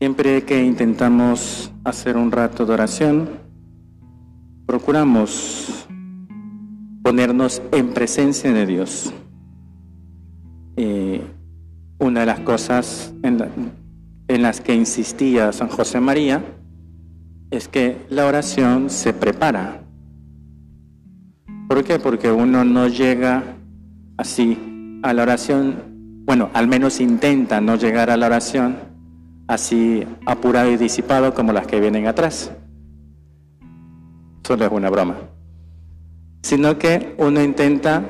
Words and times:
Siempre 0.00 0.44
que 0.44 0.62
intentamos 0.62 1.72
hacer 1.82 2.16
un 2.16 2.30
rato 2.30 2.64
de 2.64 2.72
oración, 2.72 3.28
procuramos 4.64 5.88
ponernos 7.02 7.60
en 7.72 7.88
presencia 7.88 8.52
de 8.52 8.64
Dios. 8.64 9.12
Y 10.76 11.20
una 11.98 12.20
de 12.20 12.26
las 12.26 12.38
cosas 12.40 13.12
en, 13.24 13.44
en 14.28 14.42
las 14.42 14.60
que 14.60 14.72
insistía 14.72 15.50
San 15.50 15.66
José 15.68 15.98
María 15.98 16.44
es 17.50 17.66
que 17.66 17.96
la 18.08 18.26
oración 18.26 18.90
se 18.90 19.12
prepara. 19.12 19.82
¿Por 21.68 21.82
qué? 21.82 21.98
Porque 21.98 22.30
uno 22.30 22.64
no 22.64 22.86
llega 22.86 23.42
así 24.16 25.00
a 25.02 25.12
la 25.12 25.24
oración, 25.24 26.22
bueno, 26.24 26.50
al 26.54 26.68
menos 26.68 27.00
intenta 27.00 27.60
no 27.60 27.74
llegar 27.74 28.10
a 28.10 28.16
la 28.16 28.26
oración 28.26 28.87
así 29.48 30.06
apurado 30.26 30.70
y 30.70 30.76
disipado 30.76 31.34
como 31.34 31.52
las 31.52 31.66
que 31.66 31.80
vienen 31.80 32.06
atrás. 32.06 32.52
Solo 34.46 34.64
es 34.64 34.70
una 34.70 34.90
broma. 34.90 35.16
Sino 36.42 36.78
que 36.78 37.14
uno 37.18 37.42
intenta 37.42 38.04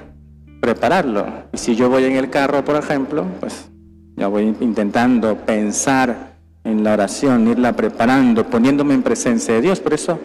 prepararlo. 0.61 1.27
Y 1.53 1.56
si 1.56 1.75
yo 1.75 1.89
voy 1.89 2.05
en 2.05 2.16
el 2.16 2.28
carro, 2.28 2.64
por 2.64 2.77
ejemplo, 2.77 3.25
pues 3.41 3.70
ya 4.16 4.27
voy 4.27 4.55
intentando 4.61 5.36
pensar 5.36 6.36
en 6.64 6.84
la 6.84 6.92
oración, 6.92 7.48
irla 7.48 7.75
preparando, 7.75 8.44
poniéndome 8.44 8.94
en 8.94 9.03
presencia 9.03 9.55
de 9.55 9.62
Dios. 9.62 9.81
Por 9.81 9.94
eso 9.94 10.19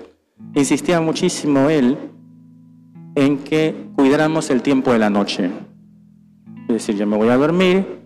insistía 0.55 0.99
muchísimo 0.99 1.69
él 1.69 1.97
en 3.15 3.37
que 3.39 3.87
cuidáramos 3.95 4.49
el 4.49 4.61
tiempo 4.61 4.91
de 4.91 4.99
la 4.99 5.09
noche. 5.09 5.49
Es 6.67 6.73
decir, 6.73 6.95
yo 6.95 7.05
me 7.05 7.17
voy 7.17 7.29
a 7.29 7.37
dormir, 7.37 8.01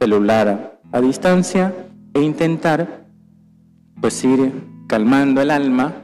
celular 0.00 0.80
a 0.90 1.00
distancia, 1.00 1.74
e 2.18 2.22
intentar 2.22 3.06
pues 4.00 4.24
ir 4.24 4.52
calmando 4.88 5.40
el 5.40 5.52
alma 5.52 5.94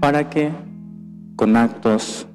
para 0.00 0.30
que 0.30 0.52
con 1.34 1.56
actos 1.56 2.28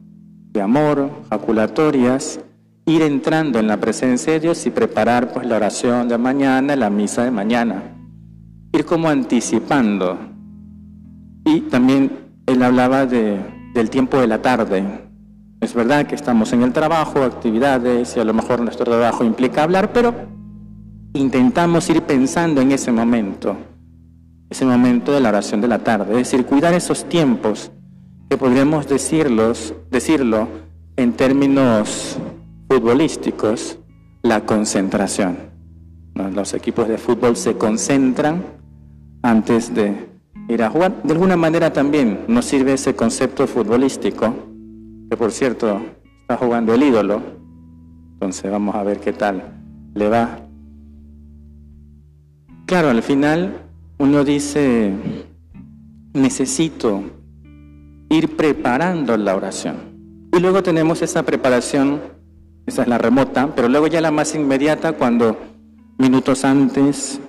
de 0.51 0.61
amor, 0.61 1.09
jaculatorias, 1.29 2.41
ir 2.85 3.01
entrando 3.03 3.57
en 3.59 3.67
la 3.67 3.77
presencia 3.77 4.33
de 4.33 4.41
Dios 4.41 4.65
y 4.65 4.71
preparar 4.71 5.31
pues 5.31 5.47
la 5.47 5.55
oración 5.55 6.09
de 6.09 6.17
mañana, 6.17 6.75
la 6.75 6.89
misa 6.89 7.23
de 7.23 7.31
mañana. 7.31 7.83
Ir 8.73 8.83
como 8.83 9.07
anticipando. 9.07 10.17
Y 11.45 11.61
también 11.61 12.11
él 12.47 12.61
hablaba 12.61 13.05
de, 13.05 13.39
del 13.73 13.89
tiempo 13.89 14.19
de 14.19 14.27
la 14.27 14.41
tarde. 14.41 14.83
Es 15.61 15.73
verdad 15.73 16.05
que 16.05 16.15
estamos 16.15 16.51
en 16.51 16.63
el 16.63 16.73
trabajo, 16.73 17.23
actividades, 17.23 18.17
y 18.17 18.19
a 18.19 18.25
lo 18.25 18.33
mejor 18.33 18.59
nuestro 18.59 18.85
trabajo 18.85 19.23
implica 19.23 19.63
hablar, 19.63 19.93
pero 19.93 20.38
intentamos 21.13 21.89
ir 21.89 22.03
pensando 22.03 22.61
en 22.61 22.71
ese 22.71 22.91
momento, 22.91 23.55
ese 24.49 24.65
momento 24.65 25.11
de 25.11 25.19
la 25.19 25.29
oración 25.29 25.61
de 25.61 25.67
la 25.67 25.79
tarde, 25.79 26.11
es 26.11 26.31
decir, 26.31 26.45
cuidar 26.45 26.73
esos 26.73 27.05
tiempos 27.05 27.71
que 28.29 28.37
podríamos 28.37 28.87
decirlos, 28.87 29.73
decirlo 29.89 30.47
en 30.95 31.13
términos 31.13 32.17
futbolísticos, 32.69 33.79
la 34.21 34.45
concentración. 34.45 35.37
Los 36.35 36.53
equipos 36.53 36.87
de 36.87 36.97
fútbol 36.97 37.37
se 37.37 37.57
concentran 37.57 38.43
antes 39.23 39.73
de 39.73 40.09
ir 40.49 40.61
a 40.61 40.69
jugar. 40.69 41.01
De 41.03 41.13
alguna 41.13 41.37
manera 41.37 41.71
también 41.71 42.25
nos 42.27 42.45
sirve 42.45 42.73
ese 42.73 42.95
concepto 42.95 43.47
futbolístico, 43.47 44.33
que 45.09 45.15
por 45.15 45.31
cierto 45.31 45.81
está 46.21 46.35
jugando 46.37 46.73
el 46.73 46.83
ídolo, 46.83 47.21
entonces 48.13 48.51
vamos 48.51 48.75
a 48.75 48.83
ver 48.83 48.99
qué 48.99 49.13
tal 49.13 49.41
le 49.95 50.09
va 50.09 50.48
Claro, 52.69 52.91
al 52.91 53.01
final 53.01 53.63
uno 53.97 54.23
dice, 54.23 54.93
necesito 56.13 57.01
ir 58.11 58.37
preparando 58.37 59.17
la 59.17 59.35
oración. 59.35 60.29
Y 60.31 60.39
luego 60.39 60.61
tenemos 60.61 61.01
esa 61.01 61.23
preparación, 61.23 61.99
esa 62.67 62.83
es 62.83 62.87
la 62.87 62.99
remota, 62.99 63.55
pero 63.55 63.69
luego 63.69 63.87
ya 63.87 64.01
la 64.01 64.11
más 64.11 64.35
inmediata 64.35 64.93
cuando 64.93 65.35
minutos 65.97 66.45
antes 66.45 67.19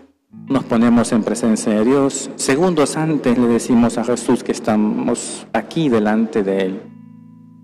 nos 0.46 0.64
ponemos 0.64 1.10
en 1.12 1.22
presencia 1.22 1.72
de 1.72 1.86
Dios, 1.86 2.30
segundos 2.36 2.98
antes 2.98 3.38
le 3.38 3.46
decimos 3.46 3.96
a 3.96 4.04
Jesús 4.04 4.44
que 4.44 4.52
estamos 4.52 5.46
aquí 5.54 5.88
delante 5.88 6.42
de 6.42 6.66
Él. 6.66 6.82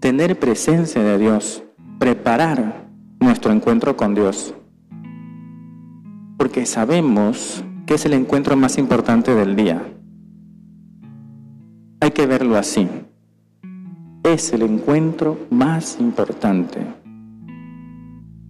Tener 0.01 0.39
presencia 0.39 1.03
de 1.03 1.19
Dios, 1.19 1.63
preparar 1.99 2.89
nuestro 3.21 3.53
encuentro 3.53 3.99
con 3.99 4.15
Dios 4.15 4.55
porque 6.37 6.67
sabemos 6.67 7.65
que 7.87 7.95
es 7.95 8.05
el 8.05 8.13
encuentro 8.13 8.57
más 8.57 8.79
importante 8.79 9.35
del 9.35 9.57
día. 9.57 9.83
Hay 12.01 12.11
que 12.11 12.27
verlo 12.27 12.57
así. 12.57 12.89
Es 14.23 14.53
el 14.53 14.63
encuentro 14.63 15.39
más 15.51 15.99
importante. 16.01 16.79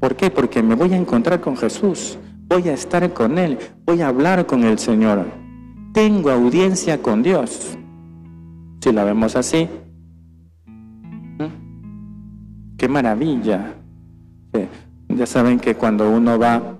¿Por 0.00 0.16
qué? 0.16 0.30
Porque 0.30 0.62
me 0.62 0.74
voy 0.74 0.92
a 0.92 0.96
encontrar 0.96 1.40
con 1.40 1.56
Jesús, 1.56 2.18
voy 2.48 2.68
a 2.68 2.72
estar 2.72 3.12
con 3.12 3.38
Él, 3.38 3.58
voy 3.84 4.00
a 4.00 4.08
hablar 4.08 4.46
con 4.46 4.64
el 4.64 4.78
Señor. 4.78 5.26
Tengo 5.92 6.30
audiencia 6.30 7.00
con 7.02 7.22
Dios. 7.22 7.76
Si 8.80 8.92
la 8.92 9.04
vemos 9.04 9.36
así, 9.36 9.68
qué 12.76 12.88
maravilla. 12.88 13.74
Ya 15.08 15.26
saben 15.26 15.58
que 15.58 15.74
cuando 15.74 16.10
uno 16.10 16.38
va 16.38 16.75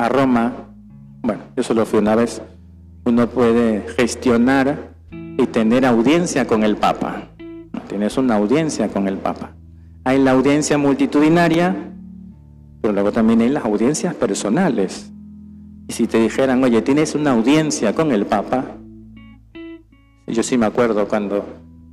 a 0.00 0.08
Roma, 0.08 0.52
bueno, 1.20 1.42
yo 1.54 1.62
solo 1.62 1.84
fui 1.84 1.98
una 1.98 2.14
vez, 2.14 2.40
uno 3.04 3.28
puede 3.28 3.82
gestionar 3.98 4.94
y 5.10 5.46
tener 5.46 5.84
audiencia 5.84 6.46
con 6.46 6.64
el 6.64 6.76
Papa. 6.76 7.28
Tienes 7.86 8.16
una 8.16 8.36
audiencia 8.36 8.88
con 8.88 9.08
el 9.08 9.18
Papa. 9.18 9.52
Hay 10.04 10.18
la 10.18 10.30
audiencia 10.30 10.78
multitudinaria, 10.78 11.76
pero 12.80 12.94
luego 12.94 13.12
también 13.12 13.42
hay 13.42 13.50
las 13.50 13.64
audiencias 13.66 14.14
personales. 14.14 15.12
Y 15.86 15.92
si 15.92 16.06
te 16.06 16.18
dijeran, 16.18 16.64
oye, 16.64 16.80
tienes 16.80 17.14
una 17.14 17.32
audiencia 17.32 17.94
con 17.94 18.10
el 18.10 18.24
Papa, 18.24 18.64
yo 20.26 20.42
sí 20.42 20.56
me 20.56 20.64
acuerdo 20.64 21.08
cuando 21.08 21.44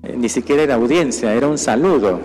eh, 0.03 0.16
ni 0.18 0.29
siquiera 0.29 0.63
era 0.63 0.75
audiencia, 0.75 1.34
era 1.34 1.47
un 1.47 1.57
saludo. 1.57 2.22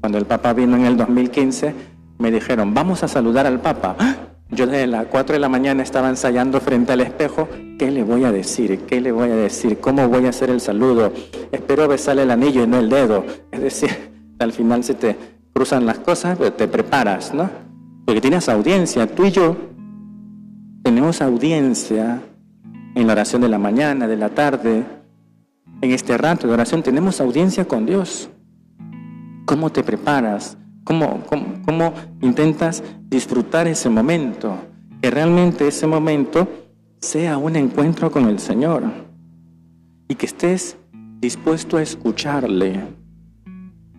Cuando 0.00 0.18
el 0.18 0.26
Papa 0.26 0.52
vino 0.52 0.76
en 0.76 0.84
el 0.84 0.98
2015, 0.98 1.74
me 2.18 2.30
dijeron, 2.30 2.74
vamos 2.74 3.02
a 3.04 3.08
saludar 3.08 3.46
al 3.46 3.60
Papa. 3.60 3.96
¡Ah! 3.98 4.27
Yo 4.50 4.66
desde 4.66 4.86
las 4.86 5.06
4 5.06 5.34
de 5.34 5.40
la 5.40 5.48
mañana 5.48 5.82
estaba 5.82 6.08
ensayando 6.08 6.60
frente 6.60 6.92
al 6.92 7.00
espejo, 7.00 7.48
¿qué 7.78 7.90
le 7.90 8.02
voy 8.02 8.24
a 8.24 8.32
decir? 8.32 8.80
¿Qué 8.86 9.00
le 9.00 9.12
voy 9.12 9.30
a 9.30 9.36
decir? 9.36 9.78
¿Cómo 9.78 10.08
voy 10.08 10.26
a 10.26 10.30
hacer 10.30 10.50
el 10.50 10.60
saludo? 10.60 11.12
Espero 11.52 11.86
besarle 11.86 12.22
el 12.22 12.30
anillo 12.30 12.64
y 12.64 12.66
no 12.66 12.78
el 12.78 12.88
dedo. 12.88 13.24
Es 13.50 13.60
decir, 13.60 13.90
al 14.38 14.52
final 14.52 14.84
se 14.84 14.94
te 14.94 15.16
cruzan 15.52 15.84
las 15.84 15.98
cosas, 15.98 16.38
pero 16.38 16.52
te 16.52 16.66
preparas, 16.66 17.34
¿no? 17.34 17.50
Porque 18.06 18.20
tienes 18.20 18.48
audiencia, 18.48 19.06
tú 19.06 19.26
y 19.26 19.30
yo 19.30 19.56
tenemos 20.82 21.20
audiencia 21.20 22.22
en 22.94 23.06
la 23.06 23.12
oración 23.12 23.42
de 23.42 23.48
la 23.48 23.58
mañana, 23.58 24.08
de 24.08 24.16
la 24.16 24.30
tarde, 24.30 24.84
en 25.80 25.92
este 25.92 26.18
rato 26.18 26.48
de 26.48 26.54
oración, 26.54 26.82
tenemos 26.82 27.20
audiencia 27.20 27.66
con 27.66 27.86
Dios. 27.86 28.30
¿Cómo 29.44 29.70
te 29.70 29.84
preparas? 29.84 30.56
¿Cómo, 30.88 31.92
intentas 32.22 32.82
disfrutar 33.10 33.66
ese 33.66 33.90
momento? 33.90 34.56
Que 35.02 35.10
realmente 35.10 35.68
ese 35.68 35.86
momento 35.86 36.48
sea 36.98 37.36
un 37.36 37.56
encuentro 37.56 38.10
con 38.10 38.24
el 38.26 38.38
Señor 38.38 38.84
y 40.08 40.14
que 40.14 40.24
estés 40.24 40.78
dispuesto 41.20 41.76
a 41.76 41.82
escucharle. 41.82 42.80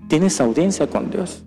Tienes 0.07 0.41
audiencia 0.41 0.87
con 0.87 1.11
Dios. 1.11 1.45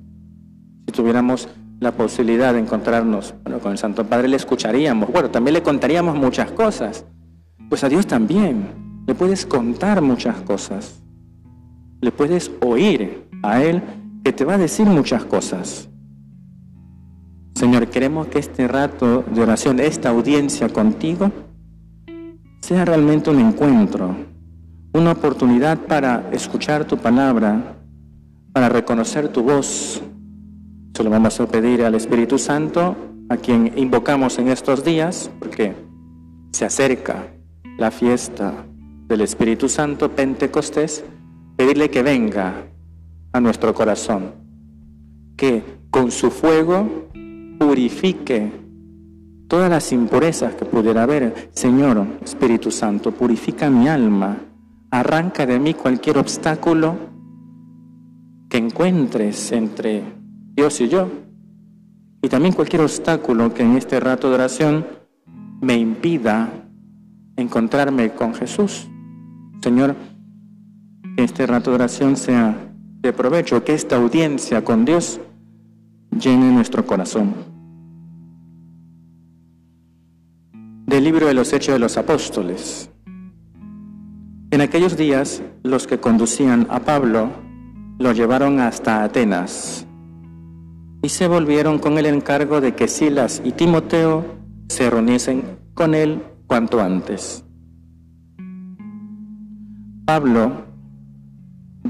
Si 0.86 0.92
tuviéramos 0.92 1.48
la 1.80 1.90
posibilidad 1.90 2.52
de 2.54 2.60
encontrarnos 2.60 3.34
con 3.60 3.72
el 3.72 3.78
Santo 3.78 4.06
Padre, 4.06 4.28
le 4.28 4.36
escucharíamos. 4.36 5.10
Bueno, 5.10 5.28
también 5.30 5.54
le 5.54 5.62
contaríamos 5.64 6.14
muchas 6.14 6.52
cosas. 6.52 7.04
Pues 7.68 7.82
a 7.82 7.88
Dios 7.88 8.06
también. 8.06 9.02
Le 9.08 9.16
puedes 9.16 9.44
contar 9.44 10.02
muchas 10.02 10.40
cosas. 10.42 11.02
Le 12.00 12.12
puedes 12.12 12.52
oír 12.60 13.28
a 13.42 13.60
Él 13.60 13.82
que 14.24 14.32
te 14.32 14.44
va 14.44 14.54
a 14.54 14.58
decir 14.58 14.86
muchas 14.86 15.24
cosas. 15.24 15.88
Señor, 17.54 17.88
queremos 17.88 18.28
que 18.28 18.38
este 18.38 18.66
rato 18.66 19.24
de 19.32 19.40
oración, 19.40 19.80
esta 19.80 20.10
audiencia 20.10 20.68
contigo, 20.68 21.30
sea 22.60 22.84
realmente 22.84 23.30
un 23.30 23.40
encuentro, 23.40 24.14
una 24.94 25.12
oportunidad 25.12 25.78
para 25.78 26.28
escuchar 26.32 26.84
tu 26.84 26.96
palabra, 26.98 27.76
para 28.52 28.68
reconocer 28.68 29.28
tu 29.28 29.42
voz. 29.42 30.02
Se 30.94 31.04
lo 31.04 31.10
vamos 31.10 31.38
a 31.40 31.46
pedir 31.46 31.84
al 31.84 31.94
Espíritu 31.94 32.38
Santo, 32.38 32.96
a 33.28 33.36
quien 33.36 33.72
invocamos 33.76 34.38
en 34.38 34.48
estos 34.48 34.84
días, 34.84 35.30
porque 35.38 35.74
se 36.52 36.64
acerca 36.64 37.26
la 37.78 37.90
fiesta 37.90 38.52
del 39.08 39.22
Espíritu 39.22 39.68
Santo, 39.68 40.10
Pentecostés, 40.10 41.04
pedirle 41.56 41.90
que 41.90 42.02
venga 42.02 42.71
a 43.32 43.40
nuestro 43.40 43.74
corazón, 43.74 44.32
que 45.36 45.62
con 45.90 46.10
su 46.10 46.30
fuego 46.30 47.08
purifique 47.58 48.50
todas 49.48 49.68
las 49.68 49.92
impurezas 49.92 50.54
que 50.54 50.64
pudiera 50.64 51.02
haber. 51.02 51.50
Señor, 51.52 52.06
Espíritu 52.24 52.70
Santo, 52.70 53.12
purifica 53.12 53.68
mi 53.70 53.88
alma, 53.88 54.38
arranca 54.90 55.46
de 55.46 55.58
mí 55.58 55.74
cualquier 55.74 56.18
obstáculo 56.18 56.96
que 58.48 58.58
encuentres 58.58 59.52
entre 59.52 60.02
Dios 60.54 60.80
y 60.80 60.88
yo, 60.88 61.08
y 62.22 62.28
también 62.28 62.54
cualquier 62.54 62.82
obstáculo 62.82 63.52
que 63.52 63.62
en 63.62 63.76
este 63.76 64.00
rato 64.00 64.28
de 64.28 64.34
oración 64.34 64.86
me 65.60 65.76
impida 65.76 66.50
encontrarme 67.36 68.10
con 68.12 68.34
Jesús. 68.34 68.88
Señor, 69.62 69.94
que 71.16 71.24
este 71.24 71.46
rato 71.46 71.70
de 71.70 71.76
oración 71.76 72.16
sea 72.16 72.71
de 73.02 73.12
provecho, 73.12 73.64
que 73.64 73.74
esta 73.74 73.96
audiencia 73.96 74.64
con 74.64 74.84
Dios 74.84 75.20
llene 76.12 76.52
nuestro 76.52 76.86
corazón. 76.86 77.34
Del 80.86 81.02
libro 81.02 81.26
de 81.26 81.34
los 81.34 81.52
Hechos 81.52 81.74
de 81.74 81.78
los 81.80 81.96
Apóstoles. 81.96 82.90
En 84.52 84.60
aquellos 84.60 84.96
días, 84.96 85.42
los 85.64 85.86
que 85.86 85.98
conducían 85.98 86.66
a 86.70 86.80
Pablo 86.80 87.30
lo 87.98 88.12
llevaron 88.12 88.60
hasta 88.60 89.02
Atenas 89.02 89.86
y 91.02 91.08
se 91.08 91.26
volvieron 91.26 91.78
con 91.78 91.98
el 91.98 92.06
encargo 92.06 92.60
de 92.60 92.74
que 92.74 92.86
Silas 92.86 93.42
y 93.44 93.52
Timoteo 93.52 94.24
se 94.68 94.88
reuniesen 94.90 95.58
con 95.74 95.94
él 95.94 96.22
cuanto 96.46 96.80
antes. 96.80 97.44
Pablo, 100.04 100.71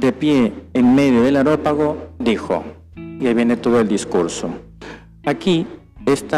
de 0.06 0.12
pie 0.12 0.52
en 0.74 0.94
medio 0.94 1.22
del 1.22 1.36
arópago, 1.36 1.96
dijo, 2.18 2.62
y 2.96 3.26
ahí 3.26 3.34
viene 3.34 3.56
todo 3.56 3.80
el 3.80 3.88
discurso. 3.88 4.50
Aquí, 5.24 5.66
este 6.06 6.36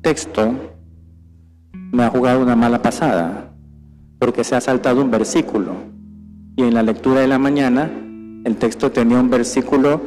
texto 0.00 0.54
me 1.92 2.04
ha 2.04 2.10
jugado 2.10 2.42
una 2.42 2.56
mala 2.56 2.82
pasada, 2.82 3.54
porque 4.18 4.44
se 4.44 4.56
ha 4.56 4.60
saltado 4.60 5.02
un 5.02 5.10
versículo, 5.10 5.72
y 6.56 6.62
en 6.62 6.74
la 6.74 6.82
lectura 6.82 7.20
de 7.20 7.28
la 7.28 7.38
mañana 7.38 7.90
el 8.44 8.56
texto 8.56 8.90
tenía 8.90 9.20
un 9.20 9.30
versículo 9.30 10.02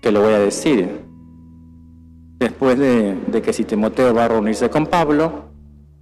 que 0.00 0.12
lo 0.12 0.22
voy 0.22 0.34
a 0.34 0.38
decir. 0.38 1.02
Después 2.38 2.78
de, 2.78 3.14
de 3.26 3.42
que 3.42 3.52
si 3.52 3.64
Timoteo 3.64 4.14
va 4.14 4.24
a 4.24 4.28
reunirse 4.28 4.70
con 4.70 4.86
Pablo, 4.86 5.50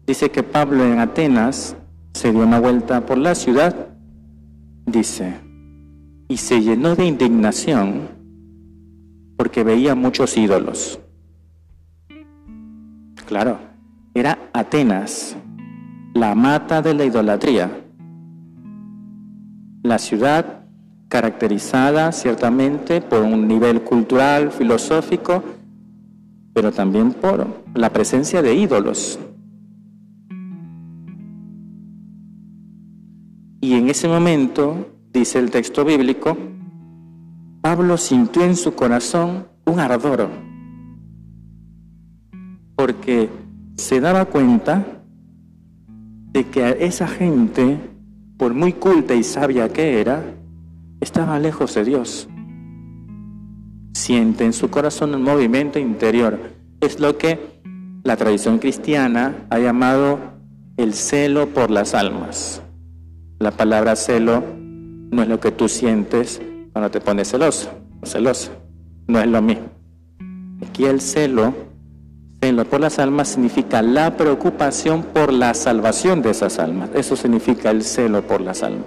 dice 0.06 0.30
que 0.30 0.42
Pablo 0.42 0.84
en 0.84 0.98
Atenas 0.98 1.76
se 2.14 2.32
dio 2.32 2.42
una 2.42 2.60
vuelta 2.60 3.06
por 3.06 3.18
la 3.18 3.34
ciudad 3.34 3.92
dice, 4.86 5.34
y 6.32 6.38
se 6.38 6.62
llenó 6.62 6.96
de 6.96 7.04
indignación 7.04 8.08
porque 9.36 9.62
veía 9.64 9.94
muchos 9.94 10.34
ídolos. 10.38 10.98
Claro, 13.26 13.58
era 14.14 14.38
Atenas, 14.54 15.36
la 16.14 16.34
mata 16.34 16.80
de 16.80 16.94
la 16.94 17.04
idolatría, 17.04 17.84
la 19.82 19.98
ciudad 19.98 20.64
caracterizada 21.10 22.10
ciertamente 22.12 23.02
por 23.02 23.20
un 23.20 23.46
nivel 23.46 23.82
cultural, 23.82 24.52
filosófico, 24.52 25.44
pero 26.54 26.72
también 26.72 27.12
por 27.12 27.46
la 27.74 27.90
presencia 27.90 28.40
de 28.40 28.54
ídolos. 28.54 29.18
Y 33.60 33.74
en 33.74 33.90
ese 33.90 34.08
momento, 34.08 34.92
dice 35.12 35.38
el 35.38 35.50
texto 35.50 35.84
bíblico, 35.84 36.36
Pablo 37.60 37.96
sintió 37.96 38.44
en 38.44 38.56
su 38.56 38.74
corazón 38.74 39.46
un 39.66 39.78
ardor, 39.78 40.28
porque 42.74 43.28
se 43.76 44.00
daba 44.00 44.24
cuenta 44.24 44.84
de 46.32 46.44
que 46.44 46.78
esa 46.80 47.06
gente, 47.06 47.78
por 48.38 48.54
muy 48.54 48.72
culta 48.72 49.14
y 49.14 49.22
sabia 49.22 49.68
que 49.68 50.00
era, 50.00 50.24
estaba 51.00 51.38
lejos 51.38 51.74
de 51.74 51.84
Dios. 51.84 52.28
Siente 53.92 54.44
en 54.44 54.52
su 54.52 54.70
corazón 54.70 55.14
un 55.14 55.22
movimiento 55.22 55.78
interior. 55.78 56.38
Es 56.80 56.98
lo 56.98 57.18
que 57.18 57.38
la 58.02 58.16
tradición 58.16 58.58
cristiana 58.58 59.46
ha 59.50 59.58
llamado 59.58 60.18
el 60.78 60.94
celo 60.94 61.48
por 61.48 61.70
las 61.70 61.94
almas. 61.94 62.62
La 63.38 63.50
palabra 63.50 63.94
celo 63.94 64.61
no 65.12 65.22
es 65.22 65.28
lo 65.28 65.38
que 65.38 65.52
tú 65.52 65.68
sientes 65.68 66.40
cuando 66.72 66.90
te 66.90 67.00
pones 67.00 67.30
celoso 67.30 67.70
o 68.00 68.06
celosa. 68.06 68.50
No 69.06 69.20
es 69.20 69.28
lo 69.28 69.42
mismo. 69.42 69.66
Aquí 70.66 70.86
el 70.86 71.00
celo, 71.00 71.54
celo 72.40 72.64
por 72.64 72.80
las 72.80 72.98
almas, 72.98 73.28
significa 73.28 73.82
la 73.82 74.16
preocupación 74.16 75.02
por 75.02 75.32
la 75.32 75.52
salvación 75.52 76.22
de 76.22 76.30
esas 76.30 76.58
almas. 76.58 76.90
Eso 76.94 77.14
significa 77.14 77.70
el 77.70 77.84
celo 77.84 78.26
por 78.26 78.40
las 78.40 78.62
almas. 78.62 78.86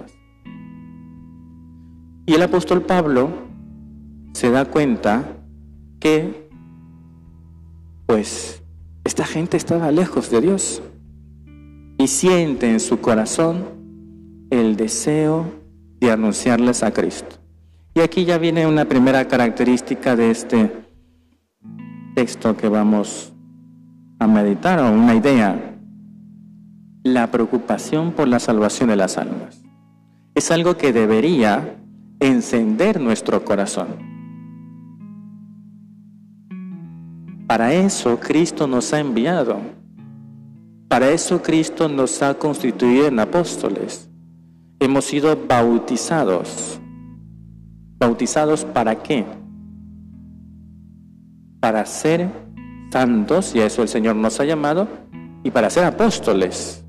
Y 2.26 2.34
el 2.34 2.42
apóstol 2.42 2.82
Pablo 2.82 3.30
se 4.32 4.50
da 4.50 4.64
cuenta 4.64 5.22
que, 6.00 6.50
pues, 8.06 8.64
esta 9.04 9.24
gente 9.24 9.56
estaba 9.56 9.92
lejos 9.92 10.28
de 10.30 10.40
Dios 10.40 10.82
y 11.98 12.08
siente 12.08 12.68
en 12.68 12.80
su 12.80 13.00
corazón 13.00 13.64
el 14.50 14.76
deseo 14.76 15.55
de 16.00 16.10
anunciarles 16.10 16.82
a 16.82 16.92
Cristo. 16.92 17.36
Y 17.94 18.00
aquí 18.00 18.24
ya 18.24 18.38
viene 18.38 18.66
una 18.66 18.84
primera 18.84 19.26
característica 19.26 20.16
de 20.16 20.30
este 20.30 20.70
texto 22.14 22.56
que 22.56 22.68
vamos 22.68 23.32
a 24.18 24.26
meditar, 24.26 24.78
o 24.80 24.92
una 24.92 25.14
idea, 25.14 25.78
la 27.02 27.30
preocupación 27.30 28.12
por 28.12 28.28
la 28.28 28.38
salvación 28.38 28.90
de 28.90 28.96
las 28.96 29.16
almas. 29.16 29.62
Es 30.34 30.50
algo 30.50 30.76
que 30.76 30.92
debería 30.92 31.78
encender 32.20 33.00
nuestro 33.00 33.44
corazón. 33.44 33.88
Para 37.46 37.72
eso 37.72 38.18
Cristo 38.18 38.66
nos 38.66 38.92
ha 38.92 39.00
enviado. 39.00 39.58
Para 40.88 41.10
eso 41.10 41.42
Cristo 41.42 41.88
nos 41.88 42.22
ha 42.22 42.34
constituido 42.34 43.06
en 43.06 43.20
apóstoles 43.20 44.10
hemos 44.80 45.04
sido 45.04 45.36
bautizados. 45.48 46.80
¿Bautizados 47.98 48.64
para 48.64 48.96
qué? 48.96 49.24
Para 51.60 51.84
ser 51.86 52.28
santos, 52.92 53.54
y 53.54 53.60
a 53.60 53.66
eso 53.66 53.82
el 53.82 53.88
Señor 53.88 54.16
nos 54.16 54.38
ha 54.40 54.44
llamado, 54.44 54.88
y 55.42 55.50
para 55.50 55.70
ser 55.70 55.84
apóstoles. 55.84 56.84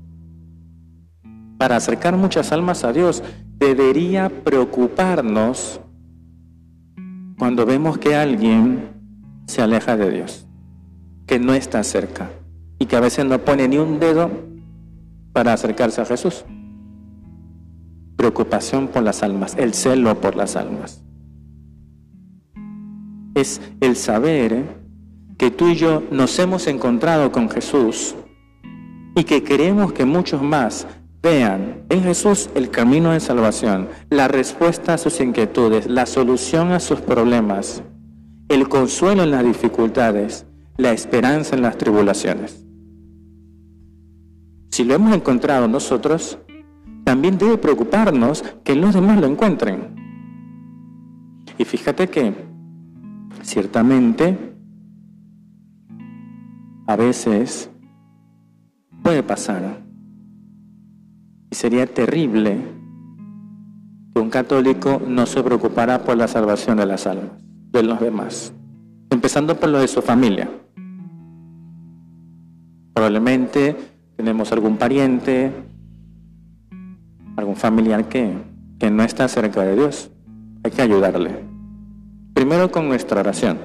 Para 1.58 1.76
acercar 1.76 2.16
muchas 2.16 2.52
almas 2.52 2.84
a 2.84 2.92
Dios. 2.92 3.22
Debería 3.56 4.28
preocuparnos 4.28 5.80
cuando 7.38 7.66
vemos 7.66 7.98
que 7.98 8.14
alguien 8.14 8.90
se 9.46 9.62
aleja 9.62 9.96
de 9.96 10.10
Dios, 10.10 10.46
que 11.26 11.40
no 11.40 11.54
está 11.54 11.82
cerca 11.82 12.30
y 12.78 12.86
que 12.86 12.94
a 12.94 13.00
veces 13.00 13.24
no 13.24 13.38
pone 13.40 13.66
ni 13.66 13.78
un 13.78 13.98
dedo 13.98 14.30
para 15.32 15.52
acercarse 15.52 16.00
a 16.00 16.04
Jesús 16.04 16.44
preocupación 18.18 18.88
por 18.88 19.04
las 19.04 19.22
almas, 19.22 19.54
el 19.56 19.72
celo 19.72 20.20
por 20.20 20.34
las 20.36 20.56
almas. 20.56 21.02
Es 23.34 23.60
el 23.80 23.94
saber 23.94 24.64
que 25.38 25.52
tú 25.52 25.68
y 25.68 25.76
yo 25.76 26.02
nos 26.10 26.36
hemos 26.40 26.66
encontrado 26.66 27.30
con 27.30 27.48
Jesús 27.48 28.16
y 29.14 29.22
que 29.22 29.44
queremos 29.44 29.92
que 29.92 30.04
muchos 30.04 30.42
más 30.42 30.88
vean 31.22 31.84
en 31.88 32.02
Jesús 32.02 32.50
el 32.56 32.70
camino 32.70 33.12
de 33.12 33.20
salvación, 33.20 33.88
la 34.10 34.26
respuesta 34.26 34.94
a 34.94 34.98
sus 34.98 35.20
inquietudes, 35.20 35.86
la 35.86 36.04
solución 36.04 36.72
a 36.72 36.80
sus 36.80 37.00
problemas, 37.00 37.84
el 38.48 38.68
consuelo 38.68 39.22
en 39.22 39.30
las 39.30 39.44
dificultades, 39.44 40.44
la 40.76 40.90
esperanza 40.92 41.54
en 41.54 41.62
las 41.62 41.78
tribulaciones. 41.78 42.64
Si 44.72 44.82
lo 44.82 44.94
hemos 44.94 45.14
encontrado 45.14 45.68
nosotros, 45.68 46.38
también 47.08 47.38
debe 47.38 47.56
preocuparnos 47.56 48.44
que 48.62 48.76
los 48.76 48.92
demás 48.92 49.18
lo 49.18 49.26
encuentren. 49.26 49.96
Y 51.56 51.64
fíjate 51.64 52.08
que 52.08 52.34
ciertamente 53.40 54.36
a 56.86 56.96
veces 56.96 57.70
puede 59.02 59.22
pasar 59.22 59.80
Y 61.50 61.54
sería 61.54 61.86
terrible 61.86 62.58
que 64.12 64.20
un 64.20 64.28
católico 64.28 65.00
no 65.06 65.24
se 65.24 65.42
preocupara 65.42 66.04
por 66.04 66.14
la 66.14 66.28
salvación 66.28 66.76
de 66.76 66.84
las 66.84 67.06
almas, 67.06 67.30
de 67.72 67.84
los 67.84 68.00
demás, 68.00 68.52
empezando 69.08 69.58
por 69.58 69.70
lo 69.70 69.78
de 69.78 69.88
su 69.88 70.02
familia. 70.02 70.50
Probablemente 72.92 73.74
tenemos 74.14 74.52
algún 74.52 74.76
pariente, 74.76 75.67
algún 77.38 77.54
familiar 77.54 78.08
que, 78.08 78.36
que 78.80 78.90
no 78.90 79.04
está 79.04 79.28
cerca 79.28 79.62
de 79.62 79.76
Dios. 79.76 80.10
Hay 80.64 80.72
que 80.72 80.82
ayudarle. 80.82 81.44
Primero 82.34 82.68
con 82.72 82.88
nuestra 82.88 83.20
oración. 83.20 83.58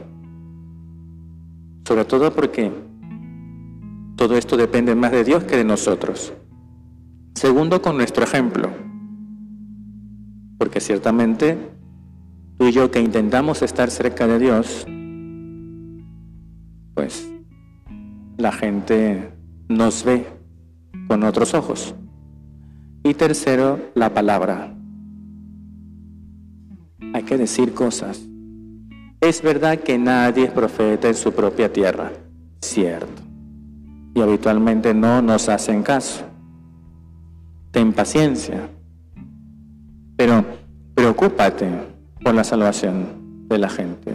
Sobre 1.88 2.06
todo 2.06 2.32
porque 2.32 2.72
todo 4.15 4.38
esto 4.38 4.58
depende 4.58 4.94
más 4.94 5.12
de 5.12 5.24
Dios 5.24 5.44
que 5.46 5.58
de 5.58 5.63
nosotros. 5.63 6.34
Segundo, 7.34 7.82
con 7.82 7.98
nuestro 7.98 8.24
ejemplo. 8.24 8.70
Porque 10.60 10.80
ciertamente 10.80 11.58
tú 12.60 12.68
y 12.68 12.72
yo 12.72 12.92
que 12.92 13.01
intentamos 13.01 13.63
estar 13.63 13.89
cerca 13.89 14.27
de 14.27 14.38
Dios, 14.38 14.86
pues 16.94 17.27
la 18.38 18.51
gente 18.51 19.34
nos 19.68 20.03
ve 20.06 20.27
con 21.08 21.24
otros 21.24 21.56
ojos. 21.56 21.96
Y 23.03 23.13
tercero, 23.13 23.79
la 23.95 24.13
palabra. 24.13 24.74
Hay 27.13 27.24
que 27.24 27.38
decir 27.38 27.74
cosas. 27.74 28.22
Es 29.22 29.41
verdad 29.41 29.79
que 29.79 29.98
nadie 29.98 30.45
es 30.45 30.51
profeta 30.51 31.07
en 31.07 31.15
su 31.15 31.31
propia 31.33 31.72
tierra, 31.72 32.12
cierto. 32.62 33.22
Y 34.15 34.22
habitualmente 34.22 34.93
no 34.93 35.22
nos 35.22 35.50
hacen 35.50 35.83
caso 35.83 36.25
ten 37.74 37.91
paciencia, 37.91 38.69
pero 40.15 40.45
preocúpate 40.93 41.67
por 42.24 42.36
la 42.36 42.43
salvación 42.43 43.48
de 43.50 43.57
la 43.57 43.67
gente. 43.67 44.13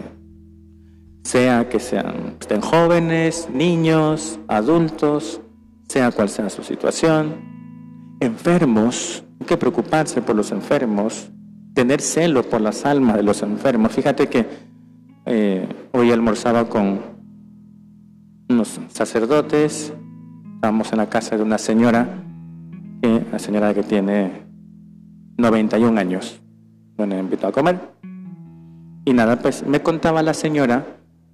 Sea 1.25 1.69
que 1.69 1.81
sean, 1.81 2.37
estén 2.41 2.61
jóvenes, 2.61 3.49
niños, 3.53 4.39
adultos, 4.47 5.41
sea 5.89 6.13
cual 6.13 6.29
sea 6.29 6.49
su 6.51 6.63
situación, 6.63 7.35
enfermos, 8.21 9.25
hay 9.41 9.47
que 9.47 9.57
preocuparse 9.57 10.23
por 10.23 10.37
los 10.37 10.53
enfermos, 10.53 11.31
tener 11.75 12.01
celo 12.01 12.43
por 12.43 12.61
las 12.61 12.85
almas 12.85 13.17
de 13.17 13.23
los 13.23 13.43
enfermos. 13.43 13.93
Fíjate 13.93 14.29
que 14.29 14.47
eh, 15.27 15.69
hoy 15.93 16.11
almorzaba 16.11 16.69
con 16.69 17.01
unos 18.49 18.81
sacerdotes, 18.89 19.93
estábamos 20.55 20.93
en 20.93 20.99
la 20.99 21.09
casa 21.09 21.37
de 21.37 21.43
una 21.43 21.59
señora 21.59 22.25
la 23.31 23.39
señora 23.39 23.73
que 23.75 23.83
tiene 23.83 24.43
91 25.37 26.01
años. 26.01 26.41
me 26.97 27.19
invitó 27.19 27.47
a 27.47 27.53
comer. 27.53 27.79
Y 29.05 29.13
nada, 29.13 29.39
pues 29.39 29.65
me 29.67 29.81
contaba 29.81 30.23
la 30.23 30.35
señora 30.35 30.85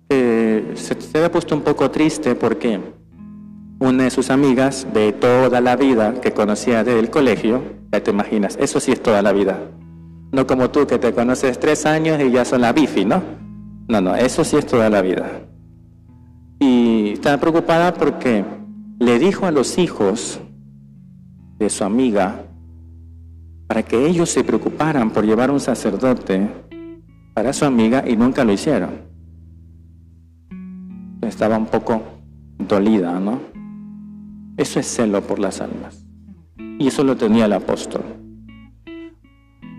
se, 0.09 1.00
se 1.00 1.19
había 1.19 1.33
puesto 1.33 1.55
un 1.55 1.62
poco 1.62 1.91
triste 1.91 2.35
porque 2.35 2.81
una 3.78 4.04
de 4.04 4.11
sus 4.11 4.31
amigas 4.31 4.87
de 4.93 5.12
toda 5.12 5.61
la 5.61 5.76
vida 5.76 6.21
que 6.21 6.33
conocía 6.33 6.85
desde 6.85 7.00
el 7.00 7.11
colegio, 7.11 7.62
ya 7.93 8.02
te 8.02 8.11
imaginas, 8.11 8.57
eso 8.61 8.81
sí 8.81 8.93
es 8.93 9.02
toda 9.02 9.23
la 9.23 9.33
vida. 9.33 9.59
No 10.33 10.47
como 10.47 10.71
tú 10.71 10.87
que 10.87 10.99
te 10.99 11.12
conoces 11.12 11.59
tres 11.61 11.87
años 11.87 12.21
y 12.21 12.31
ya 12.31 12.45
son 12.45 12.61
la 12.61 12.73
bifi, 12.73 13.04
¿no? 13.04 13.23
No, 13.88 14.00
no, 14.00 14.14
eso 14.16 14.45
sí 14.45 14.57
es 14.57 14.66
toda 14.66 14.88
la 14.90 15.02
vida. 15.02 15.31
Y 16.61 17.12
estaba 17.12 17.38
preocupada 17.38 17.95
porque 17.95 18.45
le 18.99 19.19
dijo 19.19 19.47
a 19.47 19.50
los 19.50 19.78
hijos 19.78 20.40
de 21.59 21.71
su 21.71 21.85
amiga 21.85 22.47
para 23.66 23.83
que 23.83 24.07
ellos 24.07 24.31
se 24.31 24.45
preocuparan 24.45 25.11
por 25.11 25.25
llevar 25.25 25.50
un 25.50 25.61
sacerdote 25.61 26.49
para 27.35 27.52
su 27.52 27.64
amiga 27.64 28.04
y 28.07 28.16
nunca 28.16 28.45
lo 28.45 28.52
hicieron. 28.52 28.90
Estaba 31.23 31.57
un 31.59 31.66
poco 31.66 32.02
dolida, 32.59 33.19
¿no? 33.19 33.53
Eso 34.56 34.80
es 34.80 34.87
celo 34.87 35.23
por 35.23 35.38
las 35.38 35.61
almas. 35.61 36.04
Y 36.78 36.88
eso 36.88 37.04
lo 37.04 37.16
tenía 37.16 37.46
el 37.46 37.52
apóstol. 37.52 38.02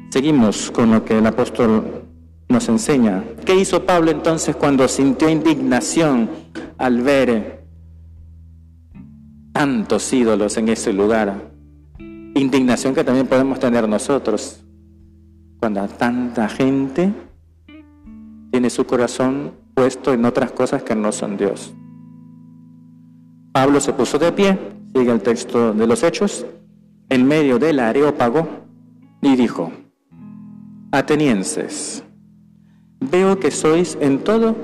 Seguimos 0.10 0.72
con 0.72 0.92
lo 0.92 1.04
que 1.04 1.18
el 1.18 1.26
apóstol 1.26 2.04
nos 2.50 2.70
enseña. 2.70 3.24
¿Qué 3.46 3.56
hizo 3.56 3.86
Pablo 3.86 4.12
entonces 4.12 4.56
cuando 4.56 4.88
sintió 4.88 5.30
indignación 5.30 6.30
al 6.78 7.02
ver 7.02 7.66
tantos 9.52 10.12
ídolos 10.14 10.58
en 10.58 10.70
ese 10.70 10.94
lugar? 10.94 11.56
indignación 12.36 12.94
que 12.94 13.04
también 13.04 13.28
podemos 13.28 13.60
tener 13.60 13.88
nosotros 13.88 14.62
cuando 15.60 15.88
tanta 15.88 16.50
gente 16.50 17.12
tiene 18.52 18.70
su 18.70 18.86
corazón 18.86 19.54
puesto 19.74 20.14
en 20.14 20.26
otras 20.26 20.52
cosas 20.52 20.84
que 20.84 20.96
no 20.96 21.12
son 21.12 21.38
Dios. 21.38 21.74
Pablo 23.56 23.80
se 23.80 23.94
puso 23.94 24.20
de 24.20 24.34
pie, 24.34 24.60
sigue 24.94 25.14
el 25.14 25.22
texto 25.22 25.74
de 25.74 25.88
los 25.88 26.04
Hechos, 26.04 26.46
en 27.08 27.26
medio 27.26 27.58
del 27.58 27.80
areópago 27.80 28.50
y 29.22 29.38
dijo, 29.38 29.72
Atenienses, 30.92 32.04
veo 33.00 33.40
que 33.40 33.52
sois 33.52 33.98
en 34.02 34.20
todo 34.20 34.58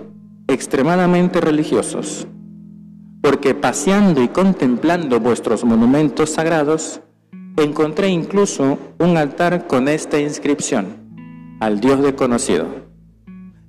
extremadamente 0.49 1.39
religiosos, 1.39 2.27
porque 3.21 3.55
paseando 3.55 4.21
y 4.21 4.27
contemplando 4.27 5.21
vuestros 5.21 5.63
monumentos 5.63 6.31
sagrados, 6.31 6.99
encontré 7.55 8.09
incluso 8.09 8.77
un 8.99 9.15
altar 9.15 9.67
con 9.67 9.87
esta 9.87 10.19
inscripción, 10.19 11.57
al 11.61 11.79
Dios 11.79 12.01
desconocido. 12.03 12.65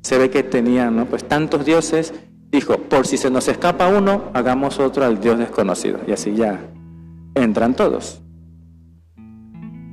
Se 0.01 0.19
ve 0.19 0.31
que 0.31 0.43
tenían 0.43 1.07
pues 1.09 1.23
tantos 1.23 1.65
dioses, 1.65 2.13
dijo, 2.53 2.77
por 2.77 3.07
si 3.07 3.17
se 3.17 3.31
nos 3.31 3.49
escapa 3.49 3.89
uno, 3.89 4.31
hagamos 4.35 4.79
otro 4.79 5.05
al 5.05 5.21
Dios 5.21 5.39
desconocido. 5.39 5.99
Y 6.07 6.13
así 6.13 6.35
ya 6.35 6.61
entran 7.35 7.75
todos. 7.75 8.23